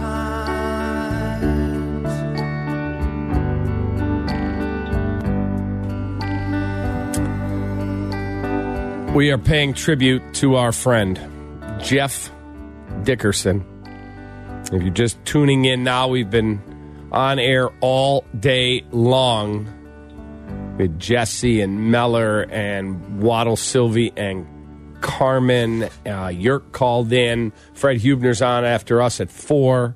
We 9.15 9.31
are 9.31 9.39
paying 9.39 9.73
tribute 9.73 10.35
to 10.35 10.57
our 10.57 10.73
friend, 10.73 11.21
Jeff 11.81 12.33
Dickerson. 13.09 13.65
If 14.71 14.83
you're 14.83 14.91
just 14.91 15.25
tuning 15.25 15.65
in 15.65 15.83
now, 15.83 16.09
we've 16.09 16.29
been 16.29 16.61
on 17.11 17.39
air 17.39 17.71
all 17.81 18.27
day 18.39 18.85
long 18.91 19.65
with 20.77 20.99
Jesse 20.99 21.63
and 21.63 21.91
Meller 21.91 22.43
and 22.51 23.23
Waddle 23.23 23.57
Silvy 23.57 24.13
and 24.15 24.47
Carmen. 25.01 25.89
Uh, 26.05 26.27
Yerk 26.27 26.73
called 26.73 27.11
in. 27.11 27.55
Fred 27.73 27.97
Hubner's 28.01 28.43
on 28.43 28.67
after 28.67 29.01
us 29.01 29.23
at 29.23 29.31
four. 29.31 29.95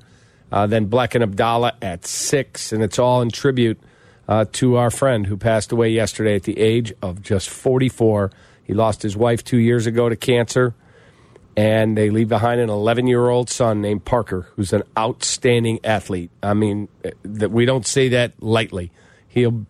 Uh, 0.51 0.65
then 0.65 0.89
Bleck 0.89 1.13
and 1.13 1.23
Abdallah 1.23 1.73
at 1.83 2.07
six. 2.07 2.71
And 2.73 2.81
it's 2.81 2.97
all 2.97 3.21
in 3.21 3.29
tribute 3.29 3.79
uh, 4.27 4.45
to 4.53 4.77
our 4.77 4.89
friend 4.89 5.27
who 5.27 5.37
passed 5.37 5.71
away 5.71 5.89
yesterday 5.89 6.35
at 6.35 6.43
the 6.45 6.59
age 6.59 6.91
of 7.03 7.21
just 7.21 7.47
44. 7.47 8.31
He 8.63 8.73
lost 8.73 9.03
his 9.03 9.15
wife 9.15 9.43
two 9.43 9.59
years 9.59 9.85
ago 9.85 10.09
to 10.09 10.15
cancer 10.15 10.73
and 11.55 11.97
they 11.97 12.09
leave 12.09 12.29
behind 12.29 12.59
an 12.59 12.69
11 12.69 13.07
year 13.07 13.29
old 13.29 13.49
son 13.49 13.81
named 13.81 14.05
Parker, 14.05 14.47
who's 14.55 14.73
an 14.73 14.83
outstanding 14.97 15.79
athlete. 15.83 16.31
I 16.41 16.53
mean, 16.53 16.87
that 17.23 17.51
we 17.51 17.65
don't 17.65 17.85
say 17.85 18.09
that 18.09 18.41
lightly. 18.41 18.91
He'll 19.27 19.65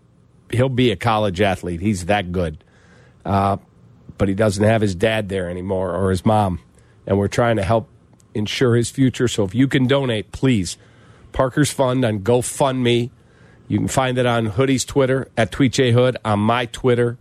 he'll 0.49 0.69
be 0.69 0.91
a 0.91 0.95
college 0.95 1.41
athlete. 1.41 1.81
He's 1.81 2.05
that 2.05 2.31
good, 2.31 2.63
uh, 3.25 3.57
but 4.17 4.27
he 4.27 4.33
doesn't 4.33 4.63
have 4.63 4.81
his 4.81 4.95
dad 4.95 5.29
there 5.29 5.49
anymore 5.49 5.93
or 5.93 6.09
his 6.09 6.25
mom, 6.25 6.59
and 7.05 7.17
we're 7.17 7.27
trying 7.27 7.57
to 7.57 7.63
help 7.63 7.89
ensure 8.33 8.75
his 8.75 8.89
future. 8.89 9.27
So 9.27 9.43
if 9.43 9.53
you 9.53 9.67
can 9.67 9.87
donate, 9.87 10.31
please, 10.31 10.77
Parker's 11.31 11.71
Fund 11.71 12.05
on 12.05 12.19
GoFundMe. 12.19 13.09
You 13.67 13.77
can 13.79 13.87
find 13.87 14.17
it 14.17 14.25
on 14.25 14.47
Hoodie's 14.47 14.83
Twitter 14.83 15.29
at 15.37 15.51
TweetJHood, 15.51 16.17
on 16.25 16.39
my 16.39 16.65
Twitter 16.67 17.17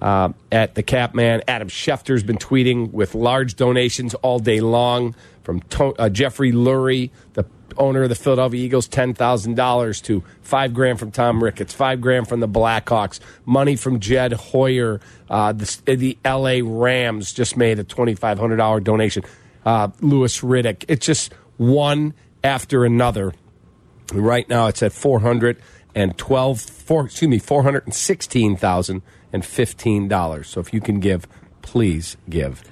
uh, 0.00 0.30
at 0.50 0.74
the 0.74 0.82
Kapman. 0.82 1.42
Adam 1.48 1.68
Schefter's 1.68 2.22
been 2.22 2.38
tweeting 2.38 2.92
with 2.92 3.14
large 3.14 3.56
donations 3.56 4.14
all 4.14 4.38
day 4.38 4.60
long 4.60 5.14
from 5.42 5.60
to- 5.62 5.94
uh, 5.98 6.08
Jeffrey 6.08 6.52
Lurie, 6.52 7.10
the 7.34 7.44
owner 7.76 8.02
of 8.02 8.08
the 8.08 8.14
Philadelphia 8.14 8.62
Eagles, 8.64 8.88
ten 8.88 9.14
thousand 9.14 9.54
dollars 9.56 10.00
to 10.02 10.22
five 10.42 10.74
grand 10.74 10.98
from 10.98 11.10
Tom 11.10 11.42
Ricketts, 11.42 11.72
five 11.72 12.00
grand 12.00 12.28
from 12.28 12.40
the 12.40 12.48
Blackhawks, 12.48 13.20
money 13.44 13.76
from 13.76 14.00
Jed 14.00 14.32
Hoyer. 14.32 15.00
Uh, 15.28 15.52
the, 15.52 15.78
the 15.96 16.18
L.A. 16.24 16.62
Rams 16.62 17.32
just 17.32 17.56
made 17.56 17.78
a 17.78 17.84
twenty 17.84 18.14
five 18.14 18.38
hundred 18.38 18.56
dollar 18.56 18.80
donation. 18.80 19.22
Uh, 19.64 19.88
Louis 20.00 20.40
Riddick. 20.40 20.84
It's 20.88 21.04
just 21.04 21.32
one 21.56 22.14
after 22.42 22.84
another. 22.84 23.32
Right 24.12 24.48
now, 24.48 24.66
it's 24.66 24.82
at 24.82 24.92
four 24.92 25.20
hundred 25.20 25.60
and 25.94 26.16
twelve. 26.18 26.60
Four, 26.60 27.04
excuse 27.06 27.28
me, 27.28 27.38
four 27.38 27.62
hundred 27.62 27.84
and 27.84 27.94
sixteen 27.94 28.56
thousand 28.56 29.02
and 29.32 29.42
$15. 29.42 30.46
So 30.46 30.60
if 30.60 30.72
you 30.72 30.80
can 30.80 31.00
give, 31.00 31.26
please 31.62 32.16
give. 32.28 32.62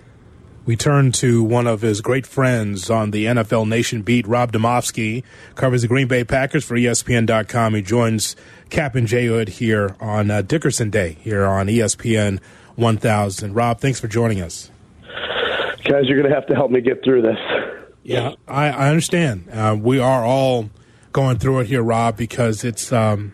We 0.69 0.77
turn 0.77 1.13
to 1.13 1.43
one 1.43 1.67
of 1.67 1.81
his 1.81 2.03
great 2.03 2.27
friends 2.27 2.91
on 2.91 3.11
the 3.11 3.25
NFL 3.25 3.67
Nation 3.67 4.03
beat, 4.03 4.27
Rob 4.27 4.53
Demovsky, 4.53 5.25
covers 5.55 5.81
the 5.81 5.89
Green 5.89 6.09
Bay 6.09 6.25
Packers 6.25 6.63
for 6.63 6.75
ESPN.com. 6.77 7.75
He 7.75 7.81
joins 7.81 8.37
Cap 8.69 8.95
and 8.95 9.07
J 9.07 9.29
Hood 9.29 9.49
here 9.49 9.97
on 9.99 10.31
uh, 10.31 10.43
Dickerson 10.43 10.91
Day 10.91 11.17
here 11.23 11.47
on 11.47 11.69
ESPN 11.69 12.39
1000. 12.77 13.55
Rob, 13.55 13.81
thanks 13.81 13.99
for 13.99 14.09
joining 14.09 14.43
us. 14.43 14.71
Guys, 15.85 16.05
you're 16.05 16.21
going 16.21 16.29
to 16.29 16.35
have 16.35 16.47
to 16.49 16.55
help 16.55 16.71
me 16.71 16.83
get 16.83 17.03
through 17.03 17.23
this. 17.23 17.39
Yeah, 18.03 18.35
I, 18.47 18.69
I 18.69 18.89
understand. 18.91 19.49
Uh, 19.51 19.75
we 19.81 19.99
are 19.99 20.23
all 20.23 20.69
going 21.13 21.39
through 21.39 21.61
it 21.61 21.69
here, 21.69 21.83
Rob, 21.83 22.19
because 22.19 22.63
it's 22.63 22.93
um, 22.93 23.33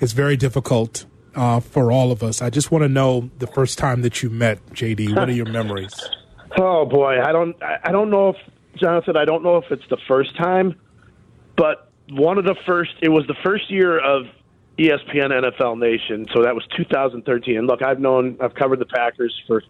it's 0.00 0.12
very 0.12 0.38
difficult 0.38 1.04
uh, 1.38 1.60
for 1.60 1.92
all 1.92 2.10
of 2.10 2.22
us. 2.22 2.42
I 2.42 2.50
just 2.50 2.70
want 2.70 2.82
to 2.82 2.88
know 2.88 3.30
the 3.38 3.46
first 3.46 3.78
time 3.78 4.02
that 4.02 4.22
you 4.22 4.28
met 4.28 4.64
JD. 4.70 5.14
What 5.14 5.28
are 5.28 5.32
your 5.32 5.46
memories? 5.46 5.94
Oh 6.60 6.86
boy, 6.86 7.20
I 7.20 7.30
don't. 7.30 7.54
I 7.62 7.92
don't 7.92 8.10
know 8.10 8.30
if 8.30 8.36
Jonathan. 8.80 9.18
I 9.18 9.26
don't 9.26 9.44
know 9.44 9.58
if 9.58 9.70
it's 9.70 9.86
the 9.90 9.98
first 10.08 10.34
time, 10.36 10.80
but 11.56 11.92
one 12.10 12.38
of 12.38 12.46
the 12.46 12.56
first. 12.66 12.92
It 13.02 13.10
was 13.10 13.26
the 13.26 13.36
first 13.44 13.70
year 13.70 13.98
of 13.98 14.24
ESPN 14.78 15.30
NFL 15.30 15.78
Nation, 15.78 16.26
so 16.34 16.42
that 16.42 16.54
was 16.54 16.66
2013. 16.74 17.58
And 17.58 17.66
look, 17.66 17.82
I've 17.82 18.00
known, 18.00 18.38
I've 18.40 18.54
covered 18.54 18.78
the 18.78 18.86
Packers 18.86 19.38
for 19.46 19.62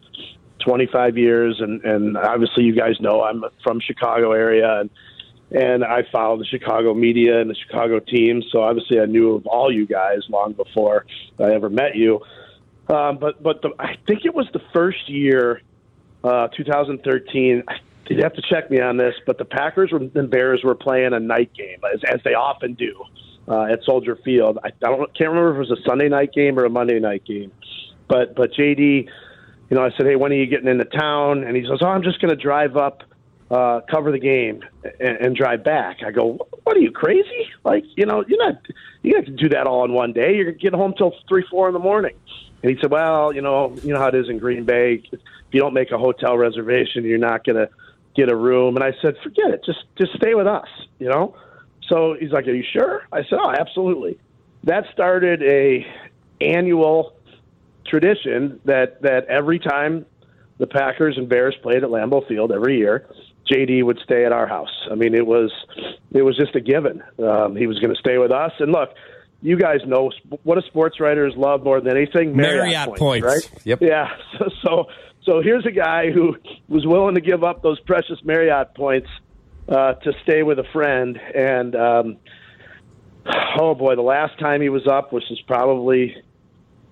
25 0.64 1.18
years, 1.18 1.60
and 1.60 1.84
and 1.84 2.16
obviously 2.16 2.62
you 2.62 2.76
guys 2.76 2.94
know 3.00 3.22
I'm 3.24 3.44
from 3.64 3.80
Chicago 3.80 4.30
area, 4.30 4.78
and 4.80 4.88
and 5.50 5.84
I 5.84 6.02
followed 6.12 6.40
the 6.40 6.44
Chicago 6.44 6.94
media 6.94 7.40
and 7.40 7.48
the 7.48 7.54
Chicago 7.54 8.00
team. 8.00 8.42
So 8.50 8.62
obviously, 8.62 9.00
I 9.00 9.06
knew 9.06 9.34
of 9.34 9.46
all 9.46 9.72
you 9.72 9.86
guys 9.86 10.20
long 10.28 10.52
before 10.52 11.06
I 11.38 11.52
ever 11.52 11.70
met 11.70 11.96
you. 11.96 12.20
Um, 12.88 13.18
but 13.18 13.42
but 13.42 13.62
the, 13.62 13.70
I 13.78 13.96
think 14.06 14.24
it 14.24 14.34
was 14.34 14.46
the 14.52 14.62
first 14.72 15.08
year, 15.08 15.62
uh, 16.24 16.48
2013. 16.48 17.62
You'd 18.08 18.22
have 18.22 18.32
to 18.34 18.42
check 18.42 18.70
me 18.70 18.80
on 18.80 18.96
this, 18.96 19.14
but 19.26 19.36
the 19.36 19.44
Packers 19.44 19.92
and 19.92 20.30
Bears 20.30 20.62
were 20.64 20.74
playing 20.74 21.12
a 21.12 21.20
night 21.20 21.52
game, 21.52 21.78
as, 21.92 22.00
as 22.10 22.20
they 22.24 22.32
often 22.32 22.72
do 22.72 23.04
uh, 23.46 23.64
at 23.64 23.84
Soldier 23.84 24.16
Field. 24.24 24.58
I, 24.64 24.68
I 24.68 24.70
don't 24.80 25.14
can't 25.14 25.30
remember 25.30 25.50
if 25.50 25.56
it 25.56 25.70
was 25.70 25.78
a 25.78 25.82
Sunday 25.88 26.08
night 26.08 26.32
game 26.32 26.58
or 26.58 26.64
a 26.64 26.70
Monday 26.70 27.00
night 27.00 27.24
game, 27.24 27.52
but 28.08 28.34
but 28.34 28.52
JD, 28.52 29.08
you 29.70 29.76
know, 29.76 29.82
I 29.84 29.90
said, 29.96 30.06
hey, 30.06 30.16
when 30.16 30.32
are 30.32 30.36
you 30.36 30.46
getting 30.46 30.68
into 30.68 30.86
town? 30.86 31.44
And 31.44 31.56
he 31.56 31.64
says, 31.64 31.78
oh, 31.82 31.88
I'm 31.88 32.02
just 32.02 32.20
going 32.20 32.30
to 32.30 32.42
drive 32.42 32.76
up 32.76 33.02
uh, 33.50 33.80
cover 33.90 34.12
the 34.12 34.18
game 34.18 34.62
and, 35.00 35.16
and 35.18 35.36
drive 35.36 35.64
back. 35.64 35.98
I 36.06 36.10
go, 36.10 36.38
what 36.64 36.76
are 36.76 36.80
you 36.80 36.90
crazy? 36.90 37.48
Like, 37.64 37.84
you 37.96 38.06
know, 38.06 38.24
you're 38.26 38.38
not, 38.38 38.60
you 39.02 39.16
have 39.16 39.24
to 39.24 39.30
do 39.30 39.48
that 39.50 39.66
all 39.66 39.84
in 39.84 39.92
one 39.92 40.12
day. 40.12 40.36
You're 40.36 40.52
getting 40.52 40.78
home 40.78 40.94
till 40.96 41.14
three, 41.28 41.44
four 41.50 41.68
in 41.68 41.72
the 41.72 41.80
morning. 41.80 42.14
And 42.62 42.70
he 42.70 42.78
said, 42.80 42.90
"Well, 42.90 43.32
you 43.32 43.40
know, 43.40 43.74
you 43.82 43.92
know 43.92 44.00
how 44.00 44.08
it 44.08 44.14
is 44.14 44.28
in 44.28 44.38
Green 44.38 44.64
Bay. 44.64 45.02
If 45.12 45.20
you 45.52 45.60
don't 45.60 45.74
make 45.74 45.90
a 45.92 45.98
hotel 45.98 46.36
reservation, 46.36 47.04
you're 47.04 47.18
not 47.18 47.44
going 47.44 47.56
to 47.56 47.68
get 48.16 48.30
a 48.30 48.36
room." 48.36 48.74
And 48.76 48.84
I 48.84 48.92
said, 49.00 49.14
"Forget 49.22 49.50
it. 49.50 49.64
Just 49.64 49.84
just 49.96 50.12
stay 50.14 50.34
with 50.34 50.46
us." 50.46 50.66
You 50.98 51.08
know. 51.08 51.36
So 51.88 52.16
he's 52.18 52.32
like, 52.32 52.46
"Are 52.48 52.52
you 52.52 52.64
sure?" 52.72 53.02
I 53.12 53.22
said, 53.22 53.38
"Oh, 53.40 53.50
absolutely." 53.50 54.18
That 54.64 54.86
started 54.92 55.42
a 55.42 55.86
annual 56.40 57.14
tradition 57.86 58.60
that 58.64 59.02
that 59.02 59.26
every 59.26 59.60
time 59.60 60.04
the 60.58 60.66
Packers 60.66 61.16
and 61.16 61.28
Bears 61.28 61.54
played 61.62 61.84
at 61.84 61.90
Lambeau 61.90 62.26
Field 62.26 62.50
every 62.50 62.78
year, 62.78 63.06
JD 63.50 63.84
would 63.84 63.98
stay 64.04 64.24
at 64.24 64.32
our 64.32 64.46
house. 64.46 64.86
I 64.90 64.94
mean, 64.94 65.14
it 65.14 65.26
was 65.26 65.52
it 66.12 66.22
was 66.22 66.36
just 66.36 66.54
a 66.54 66.60
given. 66.60 67.02
Um, 67.18 67.56
he 67.56 67.66
was 67.66 67.78
going 67.78 67.94
to 67.94 68.00
stay 68.00 68.18
with 68.18 68.32
us. 68.32 68.52
And 68.58 68.72
look, 68.72 68.90
you 69.42 69.56
guys 69.56 69.80
know 69.86 70.10
what 70.42 70.56
do 70.56 70.62
sports 70.66 71.00
writers 71.00 71.34
love 71.36 71.62
more 71.62 71.80
than 71.80 71.96
anything? 71.96 72.36
Marriott, 72.36 72.64
Marriott 72.64 72.86
points, 72.86 73.00
points, 73.00 73.26
right? 73.26 73.50
Yep. 73.64 73.82
Yeah. 73.82 74.08
So, 74.38 74.48
so 74.62 74.86
so 75.24 75.40
here's 75.42 75.66
a 75.66 75.70
guy 75.70 76.10
who 76.10 76.36
was 76.68 76.86
willing 76.86 77.14
to 77.16 77.20
give 77.20 77.44
up 77.44 77.62
those 77.62 77.78
precious 77.80 78.18
Marriott 78.24 78.74
points 78.74 79.08
uh, 79.68 79.92
to 79.94 80.12
stay 80.22 80.42
with 80.42 80.58
a 80.58 80.64
friend. 80.72 81.20
And 81.34 81.76
um, 81.76 82.16
oh 83.60 83.74
boy, 83.74 83.94
the 83.94 84.02
last 84.02 84.38
time 84.38 84.62
he 84.62 84.70
was 84.70 84.86
up, 84.86 85.12
which 85.12 85.30
is 85.30 85.40
probably 85.46 86.16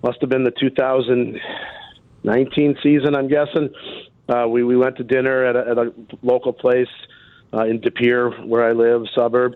must 0.03 0.21
have 0.21 0.29
been 0.29 0.43
the 0.43 0.51
2019 0.51 2.77
season, 2.83 3.15
I'm 3.15 3.27
guessing. 3.27 3.69
Uh, 4.29 4.45
we 4.47 4.63
we 4.63 4.75
went 4.75 4.97
to 4.97 5.03
dinner 5.03 5.45
at 5.45 5.55
a, 5.55 5.71
at 5.71 5.77
a 5.77 5.93
local 6.21 6.53
place 6.53 6.89
uh, 7.53 7.65
in 7.65 7.79
De 7.79 7.91
Pere, 7.91 8.29
where 8.45 8.67
I 8.67 8.73
live, 8.73 9.03
suburb, 9.15 9.55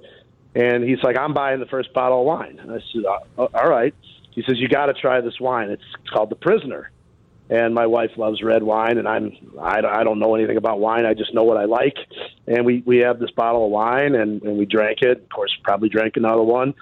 and 0.55 0.83
he's 0.83 1.03
like, 1.03 1.17
"I'm 1.17 1.33
buying 1.33 1.59
the 1.59 1.65
first 1.65 1.93
bottle 1.93 2.21
of 2.21 2.25
wine." 2.25 2.59
And 2.59 2.71
I 2.71 2.79
said, 2.93 3.03
uh, 3.05 3.47
"All 3.53 3.69
right." 3.69 3.93
He 4.31 4.43
says, 4.43 4.59
"You 4.59 4.69
got 4.69 4.85
to 4.85 4.93
try 4.93 5.19
this 5.21 5.39
wine. 5.39 5.69
It's 5.69 5.83
called 6.11 6.29
the 6.29 6.35
Prisoner." 6.35 6.91
And 7.49 7.75
my 7.75 7.85
wife 7.85 8.11
loves 8.15 8.41
red 8.41 8.63
wine, 8.63 8.97
and 8.97 9.09
I'm 9.09 9.33
I, 9.59 9.79
I 9.79 10.03
don't 10.05 10.19
know 10.19 10.35
anything 10.35 10.55
about 10.55 10.79
wine. 10.79 11.05
I 11.05 11.13
just 11.13 11.33
know 11.33 11.43
what 11.43 11.57
I 11.57 11.65
like. 11.65 11.97
And 12.47 12.65
we 12.65 12.81
we 12.85 12.99
have 12.99 13.19
this 13.19 13.31
bottle 13.31 13.65
of 13.65 13.71
wine, 13.71 14.15
and 14.15 14.41
and 14.41 14.57
we 14.57 14.65
drank 14.65 15.01
it. 15.01 15.17
Of 15.17 15.29
course, 15.29 15.51
probably 15.61 15.89
drank 15.89 16.15
another 16.15 16.43
one, 16.43 16.73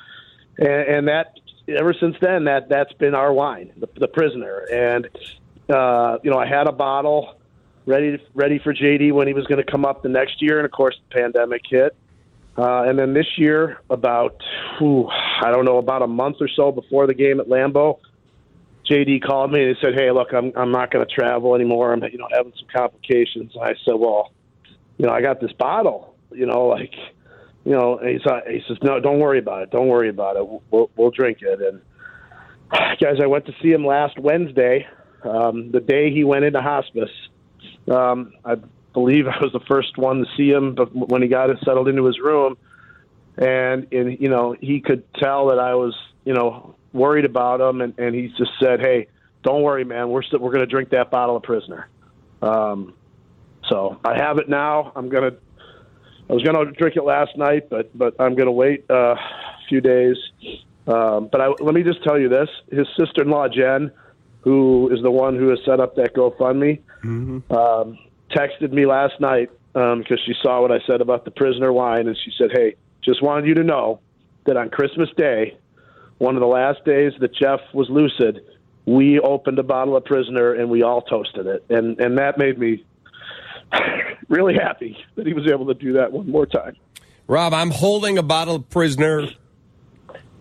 and, 0.60 0.68
and 0.68 1.08
that 1.08 1.40
ever 1.68 1.96
since 2.00 2.16
then 2.22 2.44
that 2.44 2.70
that's 2.70 2.94
been 2.94 3.16
our 3.16 3.34
wine, 3.34 3.72
the, 3.78 3.90
the 4.00 4.08
Prisoner. 4.08 4.60
And 4.72 5.10
uh, 5.70 6.20
you 6.22 6.30
know, 6.30 6.38
I 6.38 6.46
had 6.46 6.68
a 6.68 6.72
bottle 6.72 7.39
ready 7.90 8.24
ready 8.36 8.60
for 8.60 8.74
JD 8.74 9.12
when 9.12 9.28
he 9.28 9.34
was 9.34 9.46
going 9.48 9.64
to 9.64 9.70
come 9.70 9.84
up 9.84 10.04
the 10.04 10.10
next 10.10 10.42
year, 10.42 10.58
and 10.60 10.66
of 10.66 10.72
course 10.72 10.96
the 11.10 11.20
pandemic 11.20 11.64
hit. 11.70 11.96
Uh, 12.58 12.84
and 12.84 13.00
then 13.00 13.14
this 13.14 13.28
year, 13.38 13.80
about 13.90 14.36
whew, 14.78 15.08
I 15.10 15.52
don't 15.52 15.66
know, 15.66 15.78
about 15.78 16.02
a 16.02 16.08
month 16.08 16.38
or 16.40 16.50
so 16.56 16.72
before 16.72 17.08
the 17.08 17.14
game 17.14 17.40
at 17.40 17.48
Lambeau, 17.48 18.00
JD 18.90 19.24
called 19.24 19.52
me 19.52 19.64
and 19.64 19.76
he 19.76 19.82
said, 19.82 19.96
"Hey, 19.96 20.12
look, 20.12 20.34
I'm 20.34 20.52
I'm 20.56 20.72
not 20.72 20.92
going 20.92 21.06
to 21.06 21.14
travel 21.14 21.56
anymore. 21.56 21.92
I'm 21.92 22.04
you 22.04 22.18
know 22.18 22.28
having 22.32 22.54
some 22.58 22.68
complications." 22.74 23.54
And 23.56 23.64
I 23.64 23.74
said, 23.86 23.96
"Well, 23.96 24.32
you 24.98 25.08
know, 25.08 25.14
I 25.14 25.22
got 25.22 25.42
this 25.42 25.52
bottle. 25.54 26.16
You 26.32 26.46
know, 26.46 26.68
like, 26.68 26.94
you 27.66 27.72
know." 27.72 27.98
And 27.98 28.10
he's 28.10 28.22
he 28.48 28.62
says, 28.68 28.78
"No, 28.84 29.00
don't 29.00 29.20
worry 29.20 29.40
about 29.40 29.64
it. 29.64 29.72
Don't 29.72 29.88
worry 29.88 30.10
about 30.10 30.38
it. 30.38 30.62
We'll 30.70 30.92
we'll 30.96 31.12
drink 31.12 31.40
it." 31.42 31.60
And 31.62 31.82
guys, 33.00 33.18
I 33.22 33.28
went 33.28 33.46
to 33.48 33.54
see 33.62 33.72
him 33.72 33.86
last 33.86 34.20
Wednesday, 34.20 34.88
um, 35.24 35.72
the 35.72 35.80
day 35.80 36.12
he 36.12 36.24
went 36.24 36.46
into 36.46 36.62
hospice 36.62 37.10
um, 37.90 38.34
I 38.46 38.56
believe 38.94 39.28
I 39.28 39.40
was 39.42 39.52
the 39.54 39.62
first 39.68 39.98
one 39.98 40.20
to 40.20 40.26
see 40.38 40.50
him 40.50 40.76
but 40.76 40.94
when 40.94 41.22
he 41.22 41.28
got 41.28 41.50
settled 41.64 41.88
into 41.88 42.06
his 42.06 42.20
room, 42.20 42.58
and 43.38 43.92
and 43.92 44.20
you 44.20 44.30
know 44.30 44.56
he 44.60 44.82
could 44.82 45.04
tell 45.16 45.48
that 45.48 45.60
I 45.60 45.76
was 45.76 45.96
you 46.26 46.34
know 46.34 46.76
worried 46.94 47.26
about 47.26 47.62
him, 47.62 47.82
and, 47.82 47.98
and 47.98 48.16
he 48.16 48.28
just 48.38 48.52
said, 48.62 48.80
"Hey, 48.80 49.08
don't 49.44 49.62
worry, 49.64 49.84
man. 49.84 50.10
We're 50.10 50.24
still, 50.24 50.40
we're 50.40 50.52
going 50.52 50.66
to 50.66 50.72
drink 50.72 50.90
that 50.90 51.12
bottle 51.12 51.36
of 51.38 51.44
prisoner." 51.44 51.88
Um, 52.42 52.94
so 53.68 54.00
I 54.04 54.18
have 54.18 54.38
it 54.38 54.50
now. 54.50 54.92
I'm 54.96 55.10
gonna. 55.10 55.32
I 56.30 56.34
was 56.34 56.44
going 56.44 56.64
to 56.64 56.72
drink 56.74 56.96
it 56.96 57.04
last 57.04 57.38
night, 57.38 57.70
but 57.70 57.98
but 57.98 58.16
I'm 58.20 58.36
going 58.36 58.48
to 58.48 58.52
wait 58.52 58.86
uh, 58.90 59.16
a 59.16 59.18
few 59.68 59.82
days. 59.82 60.16
Um, 60.88 61.30
but 61.32 61.42
I, 61.42 61.48
let 61.60 61.74
me 61.74 61.84
just 61.84 62.04
tell 62.04 62.20
you 62.20 62.30
this: 62.30 62.50
his 62.72 62.88
sister-in-law 62.98 63.50
Jen 63.50 63.92
who 64.42 64.90
is 64.92 65.02
the 65.02 65.12
one 65.12 65.36
who 65.36 65.50
has 65.50 65.60
set 65.66 65.80
up 65.80 65.96
that 65.96 66.16
GoFundMe, 66.16 66.80
mm-hmm. 67.04 67.54
um, 67.54 67.98
texted 68.32 68.72
me 68.72 68.86
last 68.86 69.20
night 69.20 69.50
because 69.74 69.94
um, 69.94 70.04
she 70.26 70.34
saw 70.42 70.62
what 70.62 70.72
I 70.72 70.80
said 70.88 71.02
about 71.02 71.26
the 71.26 71.32
prisoner 71.32 71.72
wine, 71.72 72.08
and 72.08 72.18
she 72.24 72.32
said, 72.38 72.50
"Hey, 72.52 72.76
just 73.04 73.22
wanted 73.22 73.48
you 73.48 73.56
to 73.56 73.64
know 73.64 74.00
that 74.46 74.58
on 74.58 74.70
Christmas 74.70 75.10
Day, 75.18 75.58
one 76.18 76.36
of 76.36 76.42
the 76.42 76.48
last 76.48 76.84
days 76.86 77.14
that 77.20 77.34
Jeff 77.34 77.60
was 77.74 77.90
lucid, 77.90 78.44
we 78.86 79.20
opened 79.20 79.60
a 79.60 79.64
bottle 79.64 79.96
of 79.96 80.06
prisoner 80.06 80.54
and 80.54 80.70
we 80.70 80.84
all 80.84 81.02
toasted 81.02 81.46
it, 81.46 81.66
and 81.70 82.00
and 82.00 82.18
that 82.18 82.38
made 82.38 82.58
me 82.58 82.84
really 84.30 84.56
happy 84.56 84.98
that 85.16 85.28
he 85.28 85.34
was 85.34 85.48
able 85.48 85.68
to 85.68 85.74
do 85.74 85.94
that 85.94 86.12
one 86.12 86.30
more 86.30 86.46
time." 86.46 86.76
Rob, 87.28 87.54
I'm 87.54 87.72
holding 87.72 88.18
a 88.18 88.24
bottle 88.24 88.56
of 88.56 88.70
prisoner 88.70 89.28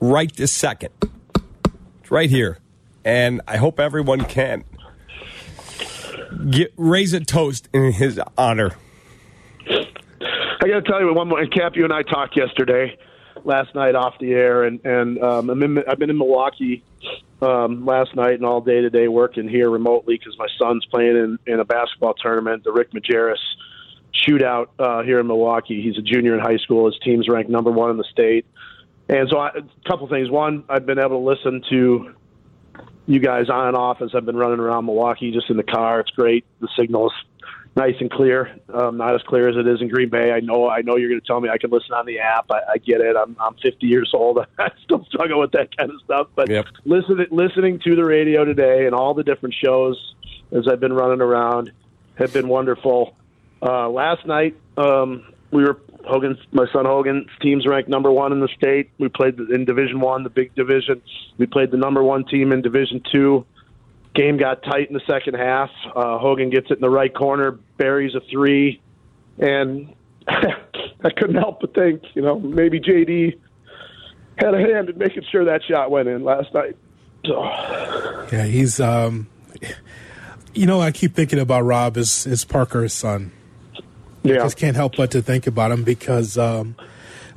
right 0.00 0.34
this 0.34 0.52
second. 0.52 0.90
It's 2.00 2.10
right 2.10 2.30
here 2.30 2.58
and 3.08 3.40
I 3.48 3.56
hope 3.56 3.80
everyone 3.80 4.26
can 4.26 4.64
get, 6.50 6.74
raise 6.76 7.14
a 7.14 7.20
toast 7.20 7.66
in 7.72 7.90
his 7.92 8.20
honor. 8.36 8.76
I 9.66 10.68
got 10.68 10.80
to 10.80 10.82
tell 10.82 11.00
you 11.00 11.14
one 11.14 11.28
more. 11.28 11.44
Kap, 11.46 11.74
you 11.74 11.84
and 11.84 11.92
I 11.92 12.02
talked 12.02 12.36
yesterday, 12.36 12.98
last 13.44 13.74
night 13.74 13.94
off 13.94 14.18
the 14.20 14.32
air, 14.32 14.64
and 14.64 14.84
and 14.84 15.22
um, 15.22 15.48
I'm 15.48 15.62
in, 15.62 15.78
I've 15.88 15.98
been 15.98 16.10
in 16.10 16.18
Milwaukee 16.18 16.84
um, 17.40 17.86
last 17.86 18.14
night 18.14 18.34
and 18.34 18.44
all 18.44 18.60
day 18.60 18.82
today 18.82 19.08
working 19.08 19.48
here 19.48 19.70
remotely 19.70 20.18
because 20.18 20.36
my 20.38 20.48
son's 20.58 20.84
playing 20.84 21.16
in, 21.16 21.38
in 21.46 21.60
a 21.60 21.64
basketball 21.64 22.12
tournament, 22.12 22.62
the 22.64 22.72
Rick 22.72 22.92
Majerus 22.92 23.38
shootout 24.12 24.66
uh, 24.78 25.02
here 25.02 25.18
in 25.18 25.26
Milwaukee. 25.26 25.80
He's 25.80 25.96
a 25.96 26.02
junior 26.02 26.34
in 26.34 26.40
high 26.40 26.58
school. 26.58 26.84
His 26.84 27.00
team's 27.02 27.26
ranked 27.26 27.50
number 27.50 27.70
one 27.70 27.90
in 27.90 27.96
the 27.96 28.04
state. 28.12 28.44
And 29.08 29.30
so, 29.30 29.38
I, 29.38 29.48
a 29.48 29.88
couple 29.88 30.06
things. 30.08 30.28
One, 30.28 30.64
I've 30.68 30.84
been 30.84 30.98
able 30.98 31.20
to 31.20 31.26
listen 31.26 31.62
to 31.70 32.14
you 33.08 33.20
guys 33.20 33.48
on 33.48 33.68
and 33.68 33.76
off 33.76 34.02
as 34.02 34.10
I've 34.14 34.26
been 34.26 34.36
running 34.36 34.60
around 34.60 34.84
Milwaukee 34.84 35.32
just 35.32 35.48
in 35.48 35.56
the 35.56 35.62
car. 35.62 36.00
It's 36.00 36.10
great. 36.10 36.44
The 36.60 36.68
signal's 36.78 37.12
nice 37.74 37.94
and 38.00 38.10
clear. 38.10 38.54
Um, 38.72 38.98
not 38.98 39.14
as 39.14 39.22
clear 39.22 39.48
as 39.48 39.56
it 39.56 39.66
is 39.66 39.80
in 39.80 39.88
Green 39.88 40.10
Bay. 40.10 40.30
I 40.30 40.40
know. 40.40 40.68
I 40.68 40.82
know 40.82 40.96
you're 40.96 41.08
going 41.08 41.20
to 41.20 41.26
tell 41.26 41.40
me 41.40 41.48
I 41.48 41.56
can 41.56 41.70
listen 41.70 41.94
on 41.94 42.04
the 42.04 42.18
app. 42.18 42.50
I, 42.50 42.74
I 42.74 42.76
get 42.78 43.00
it. 43.00 43.16
I'm 43.16 43.34
I'm 43.40 43.54
50 43.54 43.86
years 43.86 44.10
old. 44.12 44.38
I 44.58 44.68
still 44.84 45.06
struggle 45.06 45.40
with 45.40 45.52
that 45.52 45.74
kind 45.74 45.90
of 45.90 45.96
stuff. 46.04 46.28
But 46.34 46.50
yep. 46.50 46.66
listening 46.84 47.26
listening 47.30 47.80
to 47.84 47.96
the 47.96 48.04
radio 48.04 48.44
today 48.44 48.84
and 48.84 48.94
all 48.94 49.14
the 49.14 49.24
different 49.24 49.54
shows 49.54 50.14
as 50.52 50.68
I've 50.68 50.80
been 50.80 50.92
running 50.92 51.22
around 51.22 51.72
have 52.16 52.34
been 52.34 52.48
wonderful. 52.48 53.16
Uh, 53.62 53.88
last 53.88 54.26
night 54.26 54.54
um, 54.76 55.32
we 55.50 55.64
were 55.64 55.80
Hogan's 56.06 56.38
my 56.52 56.66
son 56.72 56.84
Hogan's 56.84 57.28
team's 57.40 57.66
ranked 57.66 57.88
number 57.88 58.10
one 58.10 58.32
in 58.32 58.40
the 58.40 58.48
state. 58.56 58.90
We 58.98 59.08
played 59.08 59.38
in 59.38 59.64
Division 59.64 60.00
One, 60.00 60.22
the 60.22 60.30
big 60.30 60.54
division. 60.54 61.02
We 61.38 61.46
played 61.46 61.70
the 61.70 61.76
number 61.76 62.02
one 62.02 62.24
team 62.24 62.52
in 62.52 62.62
Division 62.62 63.02
Two. 63.10 63.44
Game 64.14 64.36
got 64.36 64.62
tight 64.62 64.88
in 64.88 64.94
the 64.94 65.02
second 65.06 65.34
half. 65.34 65.70
Uh, 65.94 66.18
Hogan 66.18 66.50
gets 66.50 66.70
it 66.70 66.74
in 66.74 66.80
the 66.80 66.90
right 66.90 67.14
corner, 67.14 67.52
buries 67.76 68.14
a 68.14 68.20
three, 68.30 68.80
and 69.38 69.94
I 70.28 71.10
couldn't 71.16 71.36
help 71.36 71.60
but 71.60 71.74
think, 71.74 72.02
you 72.14 72.22
know, 72.22 72.38
maybe 72.38 72.80
JD 72.80 73.38
had 74.38 74.54
a 74.54 74.58
hand 74.58 74.88
in 74.88 74.98
making 74.98 75.24
sure 75.30 75.44
that 75.44 75.62
shot 75.64 75.90
went 75.90 76.08
in 76.08 76.24
last 76.24 76.52
night. 76.54 76.76
So. 77.26 77.42
Yeah, 78.32 78.44
he's. 78.44 78.80
um 78.80 79.28
You 80.54 80.66
know, 80.66 80.80
I 80.80 80.90
keep 80.90 81.14
thinking 81.14 81.38
about 81.38 81.62
Rob 81.62 81.96
as 81.96 82.26
is 82.26 82.44
Parker's 82.44 82.92
son 82.92 83.32
yeah. 84.22 84.36
I 84.36 84.38
just 84.38 84.56
can't 84.56 84.76
help 84.76 84.96
but 84.96 85.10
to 85.12 85.22
think 85.22 85.46
about 85.46 85.70
him 85.70 85.84
because 85.84 86.36
um, 86.36 86.76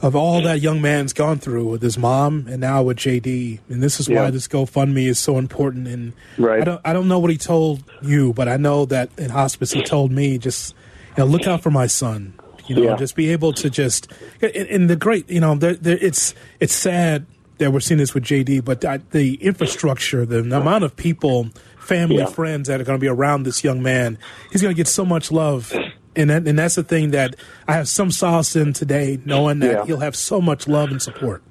of 0.02 0.15
all 0.15 0.41
that 0.41 0.62
young 0.62 0.82
man's 0.82 1.13
gone 1.13 1.38
through 1.38 1.67
with 1.67 1.82
his 1.82 1.98
mom 1.98 2.48
and 2.50 2.62
now 2.62 2.84
with 2.84 2.98
JD. 2.98 3.60
And 3.70 3.84
this 3.84 4.00
is 4.00 4.08
yeah. 4.08 4.24
why 4.24 4.32
this 4.32 4.48
GoFundMe 4.48 5.08
is 5.08 5.20
so 5.20 5.38
important. 5.38 5.88
And 5.88 6.13
right. 6.38 6.62
I 6.62 6.65
don't 6.65 6.82
I 6.86 6.94
don't 6.94 7.08
know 7.08 7.20
what 7.20 7.32
he 7.32 7.38
told 7.38 7.84
you, 8.02 8.34
but 8.34 8.48
I 8.48 8.58
know 8.58 8.86
that 8.86 9.10
in 9.17 9.30
hospice 9.30 9.72
he 9.72 9.84
told 9.84 10.12
me 10.12 10.38
just 10.38 10.76
you 11.17 11.24
know 11.24 11.26
look 11.26 11.48
out 11.48 11.62
for 11.62 11.72
my 11.72 11.88
son. 11.88 12.34
You 12.67 12.76
know, 12.76 12.84
yeah. 12.84 12.96
just 12.96 13.15
be 13.15 13.32
able 13.32 13.54
to 13.54 13.70
just 13.70 14.12
and, 14.41 14.56
and 14.56 14.89
the 14.89 14.96
great 14.96 15.30
you 15.30 15.39
know 15.39 15.56
there, 15.56 15.76
there, 15.76 15.98
it's 16.00 16.34
it's 16.60 16.74
sad 16.74 17.26
that 17.58 17.72
we're 17.72 17.80
seeing 17.80 18.00
this 18.00 18.15
with 18.15 18.24
JD, 18.24 18.65
but 18.65 18.82
the 19.12 19.36
infrastructure, 19.36 20.26
the, 20.26 20.41
the 20.41 20.60
amount 20.60 20.84
of 20.84 20.96
people, 20.96 21.50
family, 21.78 22.17
yeah. 22.17 22.26
friends 22.26 22.67
that 22.67 22.82
are 22.82 22.84
going 22.84 22.98
to 22.98 23.02
be 23.02 23.08
around 23.08 23.44
this 23.44 23.63
young 23.63 23.84
man, 23.84 24.17
he's 24.52 24.63
going 24.63 24.74
to 24.74 24.78
get 24.78 24.88
so 24.88 25.06
much 25.06 25.32
love 25.32 25.72
and 26.15 26.30
that, 26.30 26.47
and 26.47 26.58
that's 26.58 26.76
the 26.76 26.84
thing 26.84 27.12
that 27.12 27.36
I 27.67 27.74
have 27.74 27.88
some 27.88 28.12
solace 28.12 28.56
in 28.56 28.74
today, 28.74 29.19
knowing 29.26 29.60
that 29.60 29.71
yeah. 29.71 29.86
he'll 29.86 30.00
have 30.00 30.15
so 30.15 30.41
much 30.41 30.67
love 30.67 30.91
and 30.91 31.02
support. 31.02 31.43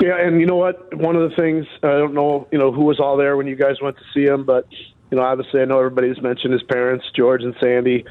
Yeah, 0.00 0.16
and 0.18 0.40
you 0.40 0.46
know 0.46 0.56
what? 0.56 0.94
One 0.94 1.16
of 1.16 1.28
the 1.28 1.36
things 1.36 1.66
I 1.82 1.98
don't 1.98 2.14
know, 2.14 2.46
you 2.50 2.58
know, 2.58 2.72
who 2.72 2.84
was 2.84 3.00
all 3.00 3.16
there 3.16 3.36
when 3.36 3.46
you 3.46 3.56
guys 3.56 3.80
went 3.82 3.96
to 3.96 4.02
see 4.14 4.24
him, 4.24 4.44
but 4.44 4.66
you 5.10 5.16
know, 5.16 5.22
obviously, 5.22 5.60
I 5.60 5.64
know 5.64 5.78
everybody's 5.78 6.20
mentioned 6.22 6.52
his 6.52 6.62
parents, 6.62 7.04
George 7.14 7.42
and 7.42 7.54
Sandy, 7.60 8.04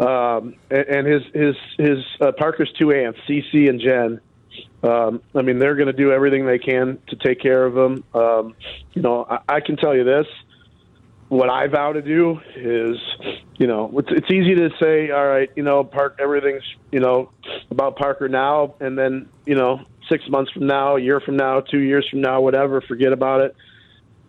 um, 0.00 0.54
and, 0.70 0.86
and 0.88 1.06
his 1.06 1.22
his 1.32 1.56
his 1.78 1.98
uh, 2.20 2.32
Parker's 2.32 2.72
two 2.78 2.92
aunts, 2.92 3.20
Cece 3.28 3.68
and 3.68 3.80
Jen. 3.80 4.20
Um, 4.82 5.22
I 5.34 5.42
mean, 5.42 5.58
they're 5.58 5.76
going 5.76 5.86
to 5.86 5.92
do 5.92 6.12
everything 6.12 6.44
they 6.44 6.58
can 6.58 6.98
to 7.08 7.16
take 7.16 7.40
care 7.40 7.64
of 7.64 7.76
him. 7.76 8.04
Um, 8.12 8.54
you 8.92 9.00
know, 9.02 9.24
I, 9.28 9.56
I 9.56 9.60
can 9.60 9.76
tell 9.76 9.94
you 9.96 10.04
this: 10.04 10.26
what 11.32 11.48
I 11.48 11.66
vow 11.66 11.94
to 11.94 12.02
do 12.02 12.38
is, 12.54 12.98
you 13.56 13.66
know, 13.66 13.90
it's, 13.96 14.08
it's 14.10 14.30
easy 14.30 14.54
to 14.54 14.68
say, 14.78 15.10
all 15.10 15.26
right, 15.26 15.48
you 15.56 15.62
know, 15.62 15.82
Park, 15.82 16.18
everything's, 16.20 16.62
you 16.90 17.00
know, 17.00 17.30
about 17.70 17.96
Parker 17.96 18.28
now, 18.28 18.74
and 18.80 18.98
then, 18.98 19.30
you 19.46 19.54
know, 19.54 19.80
six 20.10 20.24
months 20.28 20.52
from 20.52 20.66
now, 20.66 20.96
a 20.96 21.00
year 21.00 21.20
from 21.20 21.38
now, 21.38 21.60
two 21.60 21.78
years 21.78 22.06
from 22.10 22.20
now, 22.20 22.42
whatever, 22.42 22.82
forget 22.82 23.14
about 23.14 23.40
it. 23.40 23.56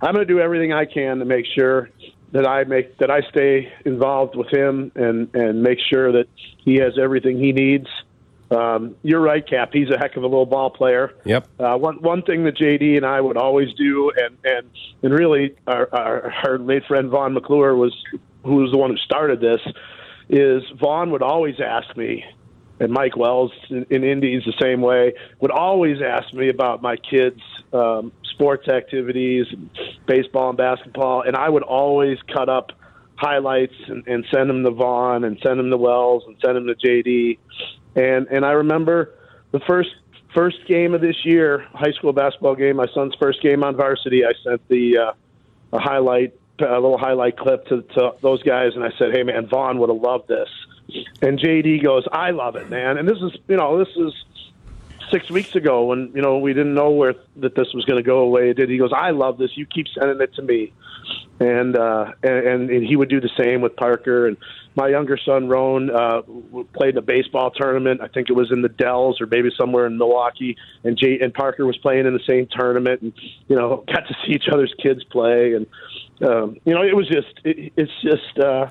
I'm 0.02 0.14
going 0.14 0.26
to 0.26 0.34
do 0.34 0.40
everything 0.40 0.72
I 0.72 0.86
can 0.86 1.20
to 1.20 1.26
make 1.26 1.46
sure 1.54 1.90
that 2.32 2.48
I 2.48 2.64
make 2.64 2.98
that 3.00 3.12
I 3.12 3.20
stay 3.30 3.72
involved 3.86 4.38
with 4.38 4.48
him 4.52 4.92
and 4.96 5.30
and 5.36 5.62
make 5.62 5.80
sure 5.94 6.14
that 6.14 6.28
he 6.64 6.76
has 6.76 6.98
everything 6.98 7.38
he 7.38 7.52
needs. 7.52 7.88
Um, 8.52 8.96
you're 9.04 9.22
right, 9.22 9.46
Kap. 9.48 9.74
He's 9.74 9.90
a 9.90 9.98
heck 9.98 10.16
of 10.16 10.24
a 10.24 10.28
little 10.28 10.46
ball 10.46 10.70
player. 10.70 11.14
Yep. 11.26 11.48
Uh, 11.60 11.78
one 11.78 12.02
one 12.02 12.22
thing 12.22 12.44
that 12.44 12.56
JD 12.56 12.98
and 12.98 13.06
I 13.06 13.20
would 13.20 13.38
always 13.38 13.74
do, 13.74 14.12
and 14.16 14.38
and 14.44 14.70
and 15.02 15.14
really 15.14 15.56
our 15.66 15.90
our, 15.94 16.34
our 16.46 16.60
late 16.60 16.86
friend 16.86 17.10
Vaughn 17.10 17.34
McClure 17.34 17.76
was 17.76 17.96
who 18.44 18.56
was 18.56 18.72
the 18.72 18.78
one 18.78 18.92
who 18.92 18.98
started 18.98 19.40
this, 19.40 19.62
is 20.30 20.64
Vaughn 20.80 21.12
would 21.12 21.24
always 21.24 21.56
ask 21.60 21.96
me, 21.96 22.24
and 22.80 22.92
Mike 22.92 23.16
Wells 23.16 23.52
in, 23.70 23.86
in 23.90 24.04
Indies 24.04 24.44
the 24.46 24.54
same 24.62 24.82
way 24.82 25.14
would 25.40 25.52
always 25.52 25.98
ask 26.02 26.34
me 26.34 26.50
about 26.50 26.82
my 26.82 26.98
kids' 26.98 27.42
um, 27.72 28.12
sports 28.34 28.68
activities, 28.68 29.48
baseball 30.06 30.50
and 30.50 30.58
basketball, 30.58 31.22
and 31.22 31.36
I 31.36 31.50
would 31.50 31.64
always 31.64 32.18
cut 32.34 32.50
up 32.50 32.72
highlights 33.16 33.76
and, 33.88 34.06
and 34.08 34.26
send 34.34 34.50
them 34.50 34.64
to 34.64 34.72
Vaughn 34.72 35.24
and 35.24 35.40
send 35.42 35.60
them 35.60 35.70
to 35.70 35.78
Wells 35.78 36.24
and 36.28 36.36
send 36.44 36.58
them 36.58 36.68
to 36.68 36.76
JD, 36.76 37.38
and 37.96 38.28
and 38.28 38.46
I 38.46 38.52
remember 38.52 39.14
the 39.52 39.60
first 39.62 39.90
first 40.34 40.66
game 40.68 40.94
of 40.94 41.02
this 41.02 41.26
year, 41.26 41.68
high 41.74 41.92
school 41.92 42.14
basketball 42.14 42.56
game, 42.56 42.78
my 42.78 42.88
son's 42.94 43.16
first 43.16 43.42
game 43.42 43.64
on 43.64 43.76
varsity. 43.76 44.26
I 44.26 44.34
sent 44.44 44.68
the 44.68 44.98
uh, 44.98 45.14
a 45.74 45.80
highlight 45.80 46.34
a 46.60 46.80
little 46.80 46.98
highlight 46.98 47.38
clip 47.38 47.66
to, 47.68 47.82
to 47.82 48.16
those 48.22 48.42
guys, 48.44 48.72
and 48.76 48.84
I 48.84 48.90
said, 48.98 49.12
"Hey, 49.14 49.24
man, 49.24 49.48
Vaughn 49.48 49.80
would 49.80 49.90
have 49.90 50.02
loved 50.02 50.28
this." 50.28 50.50
And 51.22 51.40
JD 51.40 51.84
goes, 51.84 52.06
"I 52.12 52.32
love 52.32 52.56
it, 52.56 52.70
man." 52.70 52.98
And 52.98 53.08
this 53.08 53.18
is, 53.18 53.38
you 53.48 53.58
know, 53.58 53.78
this 53.78 53.96
is 53.96 54.14
six 55.14 55.30
weeks 55.30 55.56
ago 55.56 55.86
when 55.86 56.12
you 56.16 56.22
know 56.22 56.40
we 56.40 56.54
didn't 56.54 56.74
know 56.74 56.90
where 56.90 57.14
that 57.38 57.56
this 57.56 57.68
was 57.74 57.86
going 57.86 58.02
to 58.02 58.08
go 58.08 58.20
away. 58.20 58.50
It 58.50 58.58
did. 58.58 58.70
He 58.70 58.78
goes, 58.78 58.92
"I 58.96 59.12
love 59.12 59.38
this. 59.38 59.52
You 59.56 59.66
keep 59.66 59.86
sending 59.98 60.20
it 60.20 60.34
to 60.36 60.42
me," 60.42 60.74
and 61.40 61.78
uh, 61.78 62.12
and, 62.24 62.70
and 62.70 62.86
he 62.86 62.96
would 62.96 63.10
do 63.10 63.22
the 63.22 63.30
same 63.38 63.62
with 63.62 63.76
Parker. 63.76 64.28
And 64.28 64.38
my 64.76 64.88
younger 64.88 65.18
son 65.24 65.48
Roan 65.48 65.92
uh, 65.92 66.22
played 66.74 66.96
in 66.96 66.98
a 66.98 67.02
baseball 67.02 67.52
tournament. 67.52 68.02
I 68.02 68.08
think 68.08 68.30
it 68.30 68.34
was 68.34 68.52
in 68.52 68.62
the 68.62 68.70
Dells 68.70 69.22
or 69.22 69.28
maybe 69.28 69.50
somewhere 69.58 69.86
in 69.86 69.98
Milwaukee. 69.98 70.58
And 70.84 70.98
Jay 70.98 71.20
and 71.22 71.34
Parker 71.34 71.66
was 71.66 71.78
playing 71.78 72.08
in 72.08 72.14
the 72.14 72.24
same 72.28 72.48
tournament, 72.52 73.02
and 73.02 73.14
you 73.48 73.56
know 73.56 73.84
got 73.88 74.08
to 74.08 74.16
see 74.26 74.34
each 74.34 74.48
other's 74.52 74.74
kids 74.82 75.04
play. 75.06 75.54
And 75.54 75.68
um, 76.28 76.58
you 76.66 76.74
know 76.74 76.82
it 76.82 76.96
was 76.96 77.08
just 77.08 77.40
it, 77.44 77.72
it's 77.78 77.92
just 78.02 78.40
uh, 78.40 78.70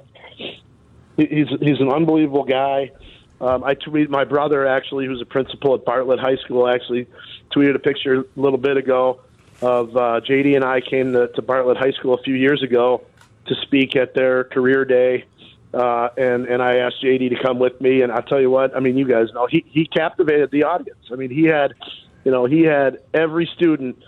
he's 1.16 1.48
he's 1.60 1.80
an 1.80 1.92
unbelievable 1.92 2.44
guy. 2.44 2.90
Um, 3.42 3.64
I 3.64 3.74
tweeted 3.74 4.08
my 4.08 4.24
brother 4.24 4.66
actually, 4.66 5.06
who's 5.06 5.20
a 5.20 5.26
principal 5.26 5.74
at 5.74 5.84
Bartlett 5.84 6.20
High 6.20 6.36
School, 6.36 6.68
actually 6.68 7.08
tweeted 7.50 7.74
a 7.74 7.80
picture 7.80 8.20
a 8.20 8.24
little 8.36 8.58
bit 8.58 8.76
ago 8.76 9.20
of 9.60 9.96
uh, 9.96 10.20
JD 10.20 10.54
and 10.54 10.64
I 10.64 10.80
came 10.80 11.12
to, 11.12 11.26
to 11.26 11.42
Bartlett 11.42 11.76
High 11.76 11.90
School 11.90 12.14
a 12.14 12.22
few 12.22 12.34
years 12.34 12.62
ago 12.62 13.02
to 13.46 13.54
speak 13.62 13.96
at 13.96 14.14
their 14.14 14.44
career 14.44 14.84
day, 14.84 15.24
uh, 15.74 16.10
and 16.16 16.46
and 16.46 16.62
I 16.62 16.76
asked 16.76 17.02
JD 17.02 17.30
to 17.30 17.42
come 17.42 17.58
with 17.58 17.80
me. 17.80 18.02
And 18.02 18.12
I'll 18.12 18.22
tell 18.22 18.40
you 18.40 18.50
what, 18.50 18.76
I 18.76 18.80
mean, 18.80 18.96
you 18.96 19.08
guys 19.08 19.26
know 19.34 19.48
he 19.48 19.64
he 19.68 19.86
captivated 19.86 20.52
the 20.52 20.62
audience. 20.62 21.08
I 21.10 21.16
mean, 21.16 21.30
he 21.30 21.44
had, 21.44 21.74
you 22.24 22.30
know, 22.30 22.44
he 22.44 22.62
had 22.62 22.98
every 23.12 23.50
student 23.56 24.00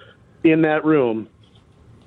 in 0.45 0.63
that 0.63 0.85
room, 0.85 1.29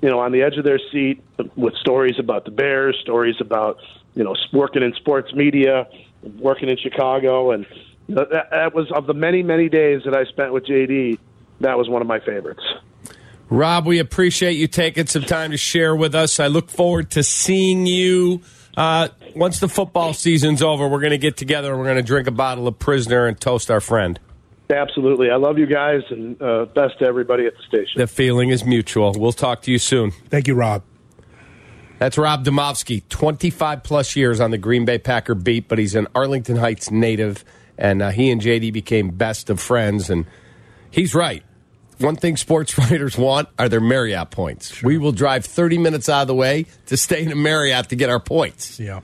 you 0.00 0.08
know, 0.08 0.20
on 0.20 0.32
the 0.32 0.42
edge 0.42 0.56
of 0.56 0.64
their 0.64 0.80
seat 0.90 1.22
with 1.56 1.74
stories 1.74 2.18
about 2.18 2.46
the 2.46 2.50
Bears, 2.50 2.96
stories 3.02 3.36
about 3.38 3.80
you 4.14 4.24
know 4.24 4.34
working 4.54 4.82
in 4.82 4.94
sports 4.94 5.34
media 5.34 5.86
working 6.22 6.68
in 6.68 6.76
Chicago, 6.76 7.50
and 7.52 7.66
that, 8.08 8.50
that 8.50 8.74
was 8.74 8.90
of 8.92 9.06
the 9.06 9.14
many 9.14 9.42
many 9.42 9.68
days 9.68 10.02
that 10.04 10.14
I 10.14 10.24
spent 10.24 10.52
with 10.52 10.66
JD. 10.66 11.18
That 11.60 11.76
was 11.76 11.88
one 11.88 12.02
of 12.02 12.08
my 12.08 12.20
favorites. 12.20 12.62
Rob, 13.50 13.86
we 13.86 13.98
appreciate 13.98 14.52
you 14.52 14.68
taking 14.68 15.06
some 15.06 15.22
time 15.22 15.52
to 15.52 15.56
share 15.56 15.96
with 15.96 16.14
us. 16.14 16.38
I 16.38 16.48
look 16.48 16.70
forward 16.70 17.10
to 17.12 17.22
seeing 17.22 17.86
you. 17.86 18.42
Uh, 18.76 19.08
once 19.34 19.58
the 19.58 19.68
football 19.68 20.12
season's 20.12 20.62
over, 20.62 20.86
we're 20.86 21.00
going 21.00 21.10
to 21.10 21.18
get 21.18 21.36
together 21.36 21.70
and 21.70 21.78
we're 21.78 21.86
going 21.86 21.96
to 21.96 22.02
drink 22.02 22.28
a 22.28 22.32
bottle 22.32 22.68
of 22.68 22.78
Prisoner 22.78 23.26
and 23.26 23.40
toast 23.40 23.70
our 23.70 23.80
friend. 23.80 24.20
Absolutely. 24.70 25.30
I 25.30 25.36
love 25.36 25.58
you 25.58 25.66
guys 25.66 26.02
and 26.10 26.40
uh, 26.42 26.66
best 26.66 26.98
to 26.98 27.06
everybody 27.06 27.46
at 27.46 27.54
the 27.56 27.62
station. 27.62 27.98
The 27.98 28.06
feeling 28.06 28.50
is 28.50 28.64
mutual. 28.64 29.14
We'll 29.16 29.32
talk 29.32 29.62
to 29.62 29.72
you 29.72 29.78
soon. 29.78 30.10
Thank 30.28 30.46
you, 30.46 30.54
Rob. 30.54 30.82
That's 31.98 32.16
Rob 32.16 32.44
Demovsky, 32.44 33.02
25 33.08 33.82
plus 33.82 34.14
years 34.14 34.40
on 34.40 34.52
the 34.52 34.58
Green 34.58 34.84
Bay 34.84 34.98
Packer 34.98 35.34
beat, 35.34 35.66
but 35.66 35.78
he's 35.78 35.96
an 35.96 36.06
Arlington 36.14 36.56
Heights 36.56 36.90
native, 36.90 37.44
and 37.76 38.02
uh, 38.02 38.10
he 38.10 38.30
and 38.30 38.40
JD 38.40 38.72
became 38.72 39.10
best 39.10 39.50
of 39.50 39.60
friends. 39.60 40.08
And 40.08 40.24
he's 40.90 41.14
right. 41.14 41.42
One 41.98 42.14
thing 42.14 42.36
sports 42.36 42.78
writers 42.78 43.18
want 43.18 43.48
are 43.58 43.68
their 43.68 43.80
Marriott 43.80 44.30
points. 44.30 44.74
Sure. 44.74 44.86
We 44.86 44.98
will 44.98 45.10
drive 45.10 45.44
30 45.44 45.78
minutes 45.78 46.08
out 46.08 46.22
of 46.22 46.28
the 46.28 46.36
way 46.36 46.66
to 46.86 46.96
stay 46.96 47.24
in 47.24 47.32
a 47.32 47.36
Marriott 47.36 47.88
to 47.88 47.96
get 47.96 48.10
our 48.10 48.20
points. 48.20 48.78
Yeah. 48.78 49.00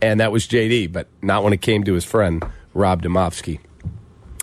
And 0.00 0.20
that 0.20 0.32
was 0.32 0.46
JD, 0.46 0.92
but 0.92 1.08
not 1.20 1.44
when 1.44 1.52
it 1.52 1.60
came 1.60 1.84
to 1.84 1.92
his 1.92 2.06
friend, 2.06 2.42
Rob 2.72 3.02
Demovsky. 3.02 3.60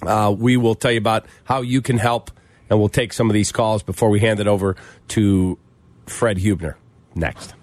Uh, 0.04 0.32
we 0.38 0.58
will 0.58 0.76
tell 0.76 0.92
you 0.92 1.00
about 1.00 1.26
how 1.46 1.62
you 1.62 1.82
can 1.82 1.98
help, 1.98 2.30
and 2.70 2.78
we'll 2.78 2.90
take 2.90 3.14
some 3.14 3.32
of 3.32 3.34
these 3.34 3.52
calls 3.52 3.82
before 3.82 4.10
we 4.10 4.20
hand 4.20 4.40
it 4.40 4.46
over 4.46 4.76
to 5.08 5.58
Fred 6.06 6.38
Hubner 6.38 6.76
next. 7.16 7.56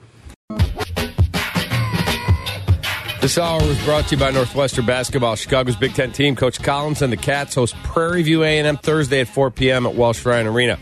This 3.22 3.38
hour 3.38 3.64
was 3.64 3.80
brought 3.84 4.08
to 4.08 4.16
you 4.16 4.20
by 4.20 4.32
Northwestern 4.32 4.84
Basketball. 4.84 5.36
Chicago's 5.36 5.76
Big 5.76 5.94
Ten 5.94 6.10
team, 6.10 6.34
Coach 6.34 6.60
Collins 6.60 7.02
and 7.02 7.12
the 7.12 7.16
Cats 7.16 7.54
host 7.54 7.76
Prairie 7.84 8.22
View 8.22 8.42
A&M 8.42 8.76
Thursday 8.78 9.20
at 9.20 9.28
4 9.28 9.52
p.m. 9.52 9.86
at 9.86 9.94
Welsh 9.94 10.26
Ryan 10.26 10.48
Arena. 10.48 10.76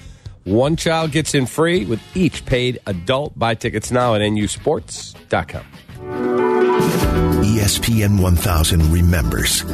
One 0.45 0.75
child 0.77 1.13
gets 1.13 1.35
in 1.35 1.45
free 1.45 1.85
with 1.85 2.01
each 2.17 2.47
paid 2.47 2.79
adult. 2.87 3.39
Buy 3.39 3.55
tickets 3.57 3.91
now 3.91 4.15
at 4.15 4.23
nusports.com. 4.23 5.65
ESPN 7.45 8.23
1000 8.23 8.91
remembers 8.91 9.65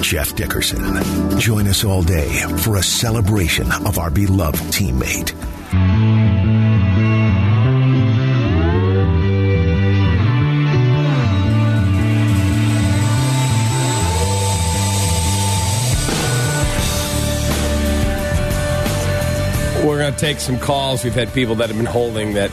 Jeff 0.00 0.34
Dickerson. 0.34 1.38
Join 1.38 1.68
us 1.68 1.84
all 1.84 2.02
day 2.02 2.42
for 2.58 2.76
a 2.76 2.82
celebration 2.82 3.70
of 3.86 3.98
our 3.98 4.10
beloved 4.10 4.58
teammate. 4.72 5.55
Take 20.18 20.40
some 20.40 20.58
calls. 20.58 21.04
We've 21.04 21.14
had 21.14 21.32
people 21.34 21.56
that 21.56 21.68
have 21.68 21.76
been 21.76 21.86
holding 21.86 22.34
that 22.34 22.50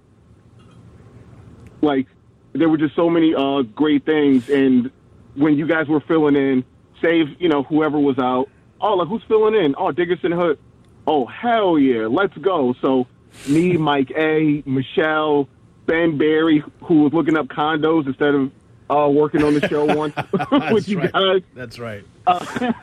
Like 1.81 2.07
there 2.53 2.69
were 2.69 2.77
just 2.77 2.95
so 2.95 3.09
many 3.09 3.33
uh, 3.35 3.61
great 3.61 4.05
things, 4.05 4.49
and 4.49 4.91
when 5.35 5.57
you 5.57 5.67
guys 5.67 5.87
were 5.87 6.01
filling 6.01 6.35
in, 6.35 6.63
save 7.01 7.39
you 7.39 7.49
know 7.49 7.63
whoever 7.63 7.99
was 7.99 8.17
out. 8.17 8.49
Oh, 8.81 8.93
like 8.95 9.07
who's 9.07 9.23
filling 9.27 9.55
in? 9.55 9.75
Oh, 9.77 9.91
Dickerson 9.91 10.31
Hood. 10.31 10.59
Oh, 11.05 11.25
hell 11.25 11.77
yeah, 11.79 12.07
let's 12.07 12.37
go. 12.37 12.73
So 12.81 13.07
me, 13.47 13.77
Mike 13.77 14.11
A, 14.15 14.63
Michelle, 14.65 15.47
Ben 15.85 16.17
Barry, 16.17 16.63
who 16.83 17.03
was 17.03 17.13
looking 17.13 17.37
up 17.37 17.47
condos 17.47 18.07
instead 18.07 18.35
of 18.35 18.51
uh, 18.89 19.09
working 19.09 19.43
on 19.43 19.53
the 19.53 19.67
show 19.67 19.85
once 19.95 20.15
with 20.71 20.87
you 20.87 20.99
right. 20.99 21.11
guys. 21.11 21.41
That's 21.53 21.79
right. 21.79 22.03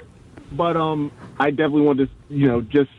But 0.53 0.77
um, 0.77 1.11
I 1.39 1.51
definitely 1.51 1.83
want 1.83 1.99
to, 1.99 2.09
you 2.29 2.47
know, 2.47 2.61
just 2.61 2.91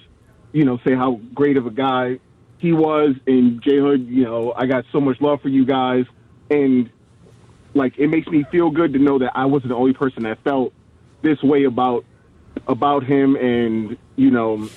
you 0.52 0.66
know, 0.66 0.80
say 0.86 0.96
how 0.96 1.20
great 1.34 1.58
of 1.58 1.66
a 1.66 1.72
guy 1.72 2.20
he 2.58 2.74
was, 2.74 3.16
and 3.26 3.62
Jay 3.62 3.78
Hood. 3.78 4.08
You 4.08 4.24
know, 4.24 4.54
I 4.56 4.66
got 4.66 4.86
so 4.92 5.00
much 5.00 5.22
love 5.22 5.42
for 5.42 5.50
you 5.50 5.66
guys, 5.66 6.06
and 6.50 6.90
like 7.74 7.98
it 7.98 8.08
makes 8.08 8.28
me 8.28 8.46
feel 8.52 8.70
good 8.70 8.94
to 8.94 9.00
know 9.00 9.20
that 9.20 9.32
I 9.36 9.46
wasn't 9.46 9.70
the 9.70 9.76
only 9.76 9.94
person 9.94 10.24
that 10.24 10.44
felt 10.44 10.74
this 11.22 11.42
way 11.44 11.66
about 11.66 12.06
about 12.68 13.04
him, 13.04 13.36
and 13.36 13.98
you 14.16 14.32
know, 14.32 14.70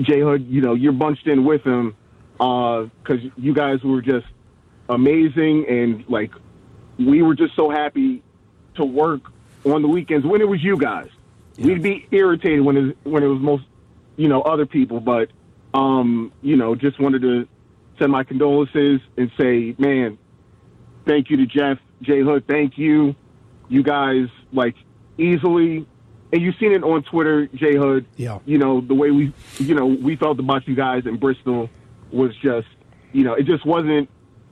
Jay 0.00 0.20
Hood. 0.20 0.46
You 0.46 0.60
know, 0.60 0.74
you're 0.74 0.92
bunched 0.92 1.26
in 1.26 1.44
with 1.44 1.64
him 1.64 1.96
because 2.38 3.20
you 3.36 3.54
guys 3.54 3.82
were 3.82 4.02
just 4.02 4.26
amazing, 4.88 5.66
and 5.68 6.04
like 6.08 6.32
we 6.98 7.22
were 7.22 7.34
just 7.34 7.54
so 7.56 7.70
happy 7.70 8.22
to 8.76 8.84
work 8.84 9.22
on 9.64 9.82
the 9.82 9.88
weekends 9.88 10.26
when 10.26 10.40
it 10.40 10.48
was 10.48 10.62
you 10.62 10.76
guys. 10.76 11.08
We'd 11.58 11.82
be 11.82 12.06
irritated 12.10 12.60
when 12.60 12.76
it 12.76 12.98
when 13.04 13.22
it 13.22 13.28
was 13.28 13.40
most, 13.40 13.64
you 14.16 14.28
know, 14.28 14.42
other 14.42 14.66
people. 14.66 15.00
But, 15.00 15.30
um, 15.72 16.32
you 16.42 16.56
know, 16.56 16.74
just 16.74 17.00
wanted 17.00 17.22
to 17.22 17.48
send 17.98 18.12
my 18.12 18.24
condolences 18.24 19.00
and 19.16 19.30
say, 19.38 19.74
man, 19.78 20.18
thank 21.06 21.30
you 21.30 21.36
to 21.38 21.46
Jeff 21.46 21.78
Jay 22.02 22.20
Hood. 22.20 22.46
Thank 22.46 22.76
you, 22.78 23.14
you 23.68 23.82
guys. 23.82 24.28
Like 24.52 24.74
easily, 25.18 25.86
and 26.32 26.42
you've 26.42 26.56
seen 26.56 26.72
it 26.72 26.82
on 26.82 27.02
Twitter, 27.04 27.46
Jay 27.48 27.76
Hood. 27.76 28.06
Yeah. 28.16 28.38
You 28.44 28.58
know 28.58 28.80
the 28.80 28.94
way 28.94 29.10
we, 29.10 29.32
you 29.58 29.74
know, 29.74 29.86
we 29.86 30.16
felt 30.16 30.38
about 30.38 30.66
you 30.68 30.74
guys 30.74 31.06
in 31.06 31.16
Bristol 31.16 31.70
was 32.10 32.34
just, 32.36 32.68
you 33.12 33.24
know, 33.24 33.34
it 33.34 33.46
just 33.46 33.64
wasn't 33.66 34.08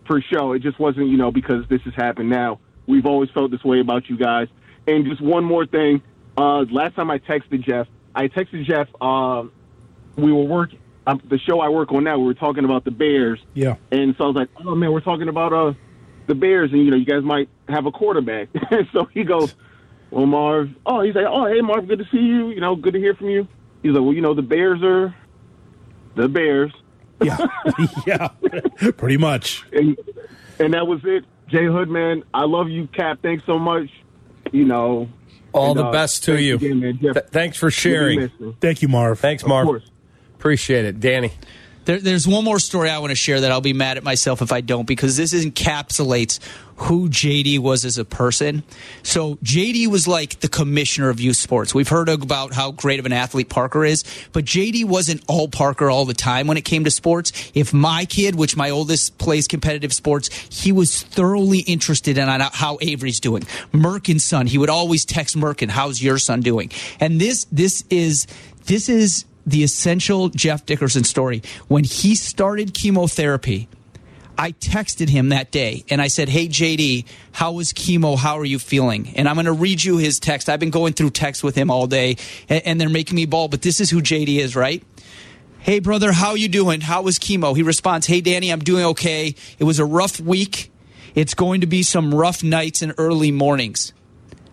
for 0.06 0.20
show. 0.20 0.52
It 0.52 0.60
just 0.62 0.78
wasn't, 0.78 1.08
you 1.08 1.16
know, 1.16 1.30
because 1.30 1.66
this 1.68 1.80
has 1.82 1.94
happened 1.94 2.28
now. 2.30 2.60
We've 2.86 3.06
always 3.06 3.30
felt 3.30 3.50
this 3.50 3.64
way 3.64 3.80
about 3.80 4.08
you 4.10 4.16
guys. 4.16 4.48
And 4.86 5.06
just 5.06 5.20
one 5.22 5.44
more 5.44 5.64
thing. 5.66 6.02
Uh, 6.36 6.62
last 6.70 6.94
time 6.96 7.10
I 7.10 7.18
texted 7.18 7.64
Jeff, 7.64 7.86
I 8.14 8.28
texted 8.28 8.64
Jeff. 8.66 8.88
Um, 9.00 9.50
we 10.16 10.30
were 10.32 10.42
working 10.44 10.78
um, 11.06 11.20
the 11.28 11.38
show 11.38 11.60
I 11.60 11.68
work 11.68 11.92
on 11.92 12.04
now. 12.04 12.18
We 12.18 12.24
were 12.26 12.34
talking 12.34 12.64
about 12.64 12.84
the 12.84 12.90
Bears, 12.90 13.38
Yeah. 13.54 13.76
and 13.90 14.14
so 14.16 14.24
I 14.24 14.26
was 14.26 14.36
like, 14.36 14.48
"Oh 14.64 14.74
man, 14.74 14.90
we're 14.92 15.00
talking 15.00 15.28
about 15.28 15.52
uh 15.52 15.72
the 16.26 16.34
Bears, 16.34 16.72
and 16.72 16.84
you 16.84 16.90
know, 16.90 16.96
you 16.96 17.04
guys 17.06 17.22
might 17.22 17.48
have 17.68 17.86
a 17.86 17.90
quarterback." 17.92 18.48
so 18.92 19.04
he 19.12 19.24
goes, 19.24 19.54
"Well, 20.10 20.26
Marv, 20.26 20.70
oh, 20.86 21.00
he's 21.02 21.14
like, 21.14 21.26
oh, 21.28 21.46
hey, 21.46 21.60
Marv, 21.60 21.86
good 21.88 21.98
to 21.98 22.04
see 22.10 22.18
you. 22.18 22.50
You 22.50 22.60
know, 22.60 22.76
good 22.76 22.94
to 22.94 22.98
hear 23.00 23.14
from 23.14 23.28
you." 23.30 23.46
He's 23.82 23.92
like, 23.92 24.02
"Well, 24.02 24.12
you 24.14 24.20
know, 24.20 24.34
the 24.34 24.42
Bears 24.42 24.82
are 24.82 25.14
the 26.16 26.28
Bears." 26.28 26.72
Yeah. 27.22 27.38
yeah. 28.06 28.28
Pretty 28.96 29.16
much. 29.16 29.64
and 29.72 29.96
and 30.58 30.74
that 30.74 30.86
was 30.86 31.00
it. 31.04 31.24
Jay 31.48 31.66
Hood, 31.66 31.88
man, 31.90 32.24
I 32.32 32.44
love 32.44 32.68
you, 32.70 32.86
Kap. 32.88 33.20
Thanks 33.22 33.44
so 33.46 33.58
much. 33.58 33.88
You 34.52 34.64
know, 34.64 35.08
All 35.52 35.70
and, 35.70 35.78
the 35.78 35.84
uh, 35.86 35.92
best 35.92 36.24
to 36.24 36.32
thanks 36.32 36.42
you. 36.44 36.54
again, 36.56 36.80
man. 36.80 36.98
Jeff, 37.02 37.14
Th- 37.14 37.26
thanks 37.26 37.56
for 37.58 37.70
sharing. 37.70 38.30
Thank 38.60 38.82
you, 38.82 38.88
Marv. 38.88 39.18
Thanks, 39.20 39.42
Of 39.42 39.48
Marv. 39.50 39.66
course. 39.66 39.90
Appreciate 40.36 40.84
it, 40.84 41.00
Danny. 41.00 41.32
There, 41.84 41.98
there's 41.98 42.26
one 42.26 42.44
more 42.44 42.58
story 42.58 42.90
I 42.90 42.98
want 42.98 43.10
to 43.10 43.16
share 43.16 43.40
that 43.40 43.50
I'll 43.50 43.60
be 43.60 43.72
mad 43.72 43.96
at 43.96 44.04
myself 44.04 44.42
if 44.42 44.52
I 44.52 44.60
don't 44.60 44.86
because 44.86 45.16
this 45.16 45.34
encapsulates 45.34 46.40
who 46.76 47.08
JD 47.08 47.60
was 47.60 47.84
as 47.84 47.98
a 47.98 48.04
person. 48.04 48.64
So 49.02 49.36
JD 49.36 49.86
was 49.86 50.08
like 50.08 50.40
the 50.40 50.48
commissioner 50.48 51.08
of 51.08 51.20
youth 51.20 51.36
sports. 51.36 51.74
We've 51.74 51.88
heard 51.88 52.08
about 52.08 52.52
how 52.52 52.72
great 52.72 52.98
of 52.98 53.06
an 53.06 53.12
athlete 53.12 53.48
Parker 53.48 53.84
is, 53.84 54.02
but 54.32 54.44
JD 54.44 54.86
wasn't 54.86 55.22
all 55.28 55.48
Parker 55.48 55.88
all 55.88 56.04
the 56.04 56.14
time 56.14 56.46
when 56.46 56.56
it 56.56 56.64
came 56.64 56.84
to 56.84 56.90
sports. 56.90 57.32
If 57.54 57.72
my 57.72 58.04
kid, 58.06 58.34
which 58.34 58.56
my 58.56 58.70
oldest 58.70 59.18
plays 59.18 59.46
competitive 59.46 59.92
sports, 59.92 60.30
he 60.50 60.72
was 60.72 61.02
thoroughly 61.02 61.60
interested 61.60 62.18
in 62.18 62.28
how 62.28 62.78
Avery's 62.80 63.20
doing. 63.20 63.42
Merkin's 63.72 64.24
son, 64.24 64.46
he 64.46 64.58
would 64.58 64.70
always 64.70 65.04
text 65.04 65.36
Merkin, 65.36 65.68
"How's 65.68 66.02
your 66.02 66.18
son 66.18 66.40
doing?" 66.40 66.70
And 66.98 67.20
this 67.20 67.46
this 67.52 67.84
is 67.90 68.26
this 68.66 68.88
is 68.88 69.24
the 69.46 69.62
essential 69.62 70.28
Jeff 70.28 70.66
Dickerson 70.66 71.04
story. 71.04 71.42
When 71.68 71.84
he 71.84 72.14
started 72.14 72.74
chemotherapy, 72.74 73.68
I 74.36 74.52
texted 74.52 75.08
him 75.08 75.28
that 75.28 75.50
day 75.50 75.84
and 75.88 76.02
I 76.02 76.08
said, 76.08 76.28
Hey, 76.28 76.48
JD, 76.48 77.06
how 77.32 77.52
was 77.52 77.72
chemo? 77.72 78.16
How 78.16 78.38
are 78.38 78.44
you 78.44 78.58
feeling? 78.58 79.12
And 79.16 79.28
I'm 79.28 79.36
going 79.36 79.46
to 79.46 79.52
read 79.52 79.82
you 79.82 79.98
his 79.98 80.18
text. 80.18 80.48
I've 80.48 80.60
been 80.60 80.70
going 80.70 80.92
through 80.92 81.10
text 81.10 81.44
with 81.44 81.54
him 81.54 81.70
all 81.70 81.86
day 81.86 82.16
and, 82.48 82.80
they're 82.80 82.88
making 82.88 83.16
me 83.16 83.26
ball, 83.26 83.48
but 83.48 83.62
this 83.62 83.80
is 83.80 83.90
who 83.90 84.02
JD 84.02 84.38
is, 84.38 84.56
right? 84.56 84.82
Hey, 85.60 85.78
brother, 85.78 86.12
how 86.12 86.34
you 86.34 86.48
doing? 86.48 86.80
How 86.80 87.02
was 87.02 87.18
chemo? 87.18 87.56
He 87.56 87.62
responds, 87.62 88.06
Hey, 88.06 88.20
Danny, 88.20 88.50
I'm 88.50 88.60
doing 88.60 88.84
okay. 88.86 89.34
It 89.58 89.64
was 89.64 89.78
a 89.78 89.84
rough 89.84 90.20
week. 90.20 90.70
It's 91.14 91.34
going 91.34 91.60
to 91.60 91.66
be 91.66 91.82
some 91.84 92.12
rough 92.12 92.42
nights 92.42 92.82
and 92.82 92.92
early 92.98 93.30
mornings. 93.30 93.92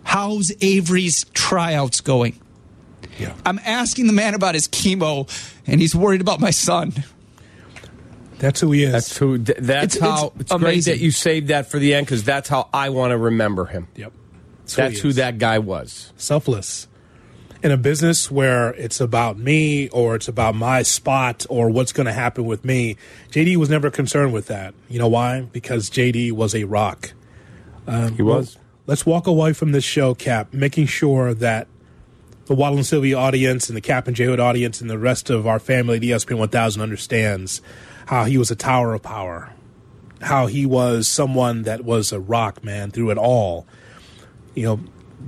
How's 0.04 0.52
Avery's 0.62 1.26
tryouts 1.34 2.02
going? 2.02 2.40
Yeah. 3.20 3.34
I'm 3.46 3.60
asking 3.66 4.08
the 4.08 4.14
man 4.14 4.34
about 4.34 4.56
his 4.56 4.68
chemo, 4.68 5.30
and 5.68 5.80
he's 5.82 5.96
worried 5.96 6.22
about 6.22 6.40
my 6.40 6.52
son. 6.52 6.94
That's 8.40 8.60
who 8.60 8.72
he 8.72 8.84
is. 8.84 8.92
That's 8.92 9.18
who. 9.18 9.38
th- 9.38 9.58
That's 9.62 9.96
It's- 9.96 10.10
how. 10.20 10.34
it's 10.40 10.52
It's, 10.52 10.62
great 10.62 10.86
that 10.86 11.00
you 11.00 11.12
saved 11.12 11.50
that 11.50 11.70
for 11.70 11.78
the 11.78 11.94
end 11.94 12.08
because 12.08 12.24
that's 12.24 12.50
how 12.50 12.70
I 12.74 12.90
want 12.90 13.12
to 13.12 13.18
remember 13.18 13.66
him. 13.66 13.88
yep. 13.96 14.12
That's, 14.62 14.76
That's 14.76 14.96
he 14.96 15.02
who 15.02 15.08
is. 15.10 15.16
that 15.18 15.38
guy 15.38 15.60
was. 15.60 16.12
selfless. 16.18 16.88
In 17.62 17.70
a 17.72 17.78
business 17.78 18.32
where 18.32 18.70
it's 18.74 19.00
about 19.00 19.38
me 19.38 19.88
or 19.90 20.16
it's 20.16 20.28
about 20.28 20.56
my 20.56 20.82
spot 20.82 21.46
or 21.50 21.70
what's 21.70 21.92
going 21.94 22.08
to 22.08 22.14
happen 22.14 22.46
with 22.46 22.66
me, 22.66 22.96
JD 23.30 23.58
was 23.58 23.70
never 23.70 23.92
concerned 23.92 24.34
with 24.34 24.48
that. 24.48 24.74
You 24.90 24.98
know 24.98 25.08
why? 25.10 25.42
Because 25.52 25.92
JD 25.92 26.32
was 26.32 26.56
a 26.56 26.64
rock. 26.64 27.14
Um, 27.86 28.16
he 28.16 28.24
was. 28.24 28.58
Let's 28.88 29.06
walk 29.06 29.28
away 29.28 29.54
from 29.54 29.74
this 29.74 29.84
show, 29.84 30.16
Kap, 30.16 30.52
making 30.54 30.88
sure 30.88 31.36
that 31.36 31.68
the 32.46 32.56
Waddle 32.56 32.78
and 32.78 32.86
Sylvia 32.86 33.18
audience 33.18 33.70
and 33.70 33.78
the 33.78 33.82
Kap 33.82 34.08
and 34.08 34.16
J 34.16 34.28
audience 34.28 34.82
and 34.82 34.90
the 34.90 34.98
rest 34.98 35.30
of 35.30 35.48
our 35.48 35.60
family, 35.60 36.00
the 36.00 36.12
ESPN 36.12 36.38
1000, 36.38 36.82
understands 36.82 37.62
how 38.08 38.26
he 38.26 38.38
was 38.38 38.52
a 38.52 38.56
tower 38.56 38.94
of 38.94 39.02
power, 39.02 39.54
how 40.22 40.48
he 40.48 40.66
was 40.66 41.08
someone 41.08 41.64
that 41.64 41.84
was 41.84 42.12
a 42.12 42.20
rock, 42.20 42.64
man, 42.64 42.92
through 42.92 43.12
it 43.12 43.18
all. 43.18 43.66
You 44.56 44.64
know, 44.64 44.80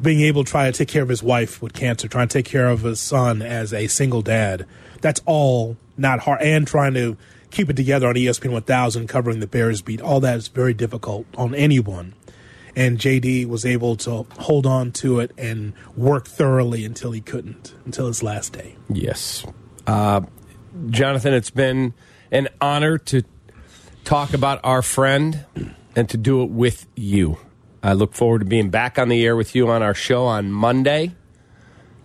being 0.01 0.21
able 0.21 0.43
to 0.43 0.49
try 0.49 0.69
to 0.69 0.77
take 0.77 0.87
care 0.87 1.03
of 1.03 1.09
his 1.09 1.23
wife 1.23 1.61
with 1.61 1.73
cancer, 1.73 2.07
trying 2.07 2.27
to 2.27 2.33
take 2.33 2.45
care 2.45 2.67
of 2.67 2.81
his 2.81 2.99
son 2.99 3.41
as 3.41 3.73
a 3.73 3.87
single 3.87 4.21
dad. 4.21 4.65
That's 5.01 5.21
all 5.25 5.77
not 5.97 6.21
hard. 6.21 6.41
And 6.41 6.67
trying 6.67 6.93
to 6.95 7.17
keep 7.51 7.69
it 7.69 7.75
together 7.75 8.07
on 8.07 8.15
ESPN 8.15 8.51
1000, 8.51 9.07
covering 9.07 9.39
the 9.39 9.47
Bears 9.47 9.81
beat. 9.81 10.01
All 10.01 10.19
that 10.21 10.37
is 10.37 10.47
very 10.47 10.73
difficult 10.73 11.27
on 11.37 11.53
anyone. 11.53 12.13
And 12.75 12.97
JD 12.97 13.45
was 13.45 13.65
able 13.65 13.95
to 13.97 14.25
hold 14.39 14.65
on 14.65 14.91
to 14.93 15.19
it 15.19 15.31
and 15.37 15.73
work 15.95 16.27
thoroughly 16.27 16.85
until 16.85 17.11
he 17.11 17.21
couldn't, 17.21 17.75
until 17.85 18.07
his 18.07 18.23
last 18.23 18.53
day. 18.53 18.75
Yes. 18.89 19.45
Uh, 19.85 20.21
Jonathan, 20.89 21.33
it's 21.33 21.51
been 21.51 21.93
an 22.31 22.49
honor 22.59 22.97
to 22.97 23.23
talk 24.03 24.33
about 24.33 24.59
our 24.63 24.81
friend 24.81 25.45
and 25.95 26.09
to 26.09 26.17
do 26.17 26.41
it 26.41 26.49
with 26.49 26.87
you. 26.95 27.37
I 27.83 27.93
look 27.93 28.13
forward 28.13 28.39
to 28.39 28.45
being 28.45 28.69
back 28.69 28.97
on 28.97 29.09
the 29.09 29.25
air 29.25 29.35
with 29.35 29.55
you 29.55 29.69
on 29.69 29.83
our 29.83 29.93
show 29.93 30.25
on 30.25 30.51
Monday, 30.51 31.15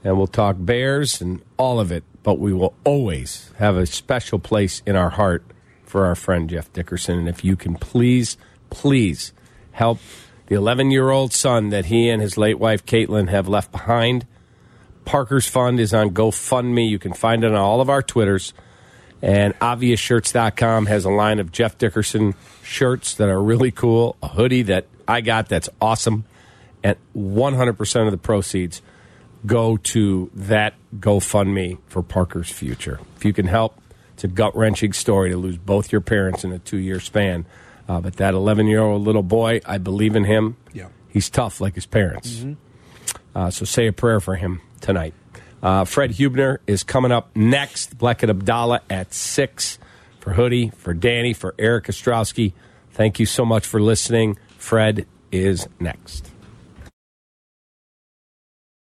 and 0.04 0.18
we'll 0.18 0.26
talk 0.26 0.56
Bears 0.58 1.20
and 1.20 1.40
all 1.56 1.80
of 1.80 1.92
it. 1.92 2.04
But 2.22 2.38
we 2.38 2.52
will 2.52 2.74
always 2.84 3.52
have 3.56 3.76
a 3.76 3.86
special 3.86 4.38
place 4.38 4.82
in 4.84 4.96
our 4.96 5.10
heart 5.10 5.44
for 5.84 6.04
our 6.04 6.14
friend 6.14 6.50
Jeff 6.50 6.72
Dickerson. 6.72 7.18
And 7.18 7.28
if 7.28 7.44
you 7.44 7.56
can 7.56 7.74
please, 7.76 8.36
please 8.70 9.32
help 9.72 9.98
the 10.48 10.54
11 10.54 10.90
year 10.90 11.10
old 11.10 11.32
son 11.32 11.68
that 11.68 11.86
he 11.86 12.08
and 12.08 12.20
his 12.20 12.36
late 12.36 12.58
wife 12.58 12.84
Caitlin 12.84 13.28
have 13.28 13.48
left 13.48 13.70
behind. 13.70 14.26
Parker's 15.04 15.46
Fund 15.46 15.78
is 15.80 15.94
on 15.94 16.10
GoFundMe. 16.10 16.88
You 16.88 16.98
can 16.98 17.12
find 17.12 17.44
it 17.44 17.52
on 17.52 17.56
all 17.56 17.80
of 17.80 17.88
our 17.88 18.02
Twitters. 18.02 18.52
And 19.20 19.58
ObviousShirts.com 19.58 20.86
has 20.86 21.04
a 21.04 21.10
line 21.10 21.38
of 21.38 21.50
Jeff 21.50 21.76
Dickerson 21.78 22.34
shirts 22.62 23.14
that 23.14 23.28
are 23.28 23.42
really 23.42 23.70
cool, 23.70 24.16
a 24.22 24.28
hoodie 24.28 24.62
that 24.62 24.86
I 25.06 25.20
got 25.22 25.48
that's 25.48 25.68
awesome. 25.80 26.24
And 26.82 26.96
100% 27.16 28.04
of 28.04 28.10
the 28.10 28.18
proceeds 28.18 28.82
go 29.44 29.76
to 29.76 30.30
that 30.34 30.74
GoFundMe 30.98 31.78
for 31.86 32.02
Parker's 32.02 32.50
future. 32.50 33.00
If 33.16 33.24
you 33.24 33.32
can 33.32 33.46
help, 33.46 33.80
it's 34.14 34.24
a 34.24 34.28
gut 34.28 34.56
wrenching 34.56 34.92
story 34.92 35.30
to 35.30 35.36
lose 35.36 35.58
both 35.58 35.90
your 35.90 36.00
parents 36.00 36.44
in 36.44 36.52
a 36.52 36.58
two 36.58 36.78
year 36.78 37.00
span. 37.00 37.46
Uh, 37.88 38.00
but 38.00 38.16
that 38.16 38.34
11 38.34 38.66
year 38.66 38.82
old 38.82 39.02
little 39.02 39.22
boy, 39.22 39.60
I 39.64 39.78
believe 39.78 40.14
in 40.14 40.24
him. 40.24 40.56
Yeah. 40.72 40.88
He's 41.08 41.30
tough 41.30 41.60
like 41.60 41.74
his 41.74 41.86
parents. 41.86 42.44
Uh, 43.34 43.50
so 43.50 43.64
say 43.64 43.86
a 43.86 43.92
prayer 43.92 44.20
for 44.20 44.36
him 44.36 44.60
tonight. 44.80 45.14
Uh, 45.62 45.84
Fred 45.84 46.12
Hubner 46.12 46.58
is 46.66 46.84
coming 46.84 47.10
up 47.10 47.34
next. 47.34 47.96
Bleckett 47.98 48.28
Abdallah 48.30 48.82
at 48.90 49.12
6 49.14 49.78
for 50.20 50.34
Hoodie, 50.34 50.70
for 50.70 50.94
Danny, 50.94 51.32
for 51.32 51.54
Eric 51.58 51.86
Ostrowski. 51.86 52.52
Thank 52.90 53.18
you 53.18 53.26
so 53.26 53.44
much 53.44 53.66
for 53.66 53.80
listening. 53.80 54.38
Fred 54.58 55.06
is 55.32 55.66
next. 55.80 56.30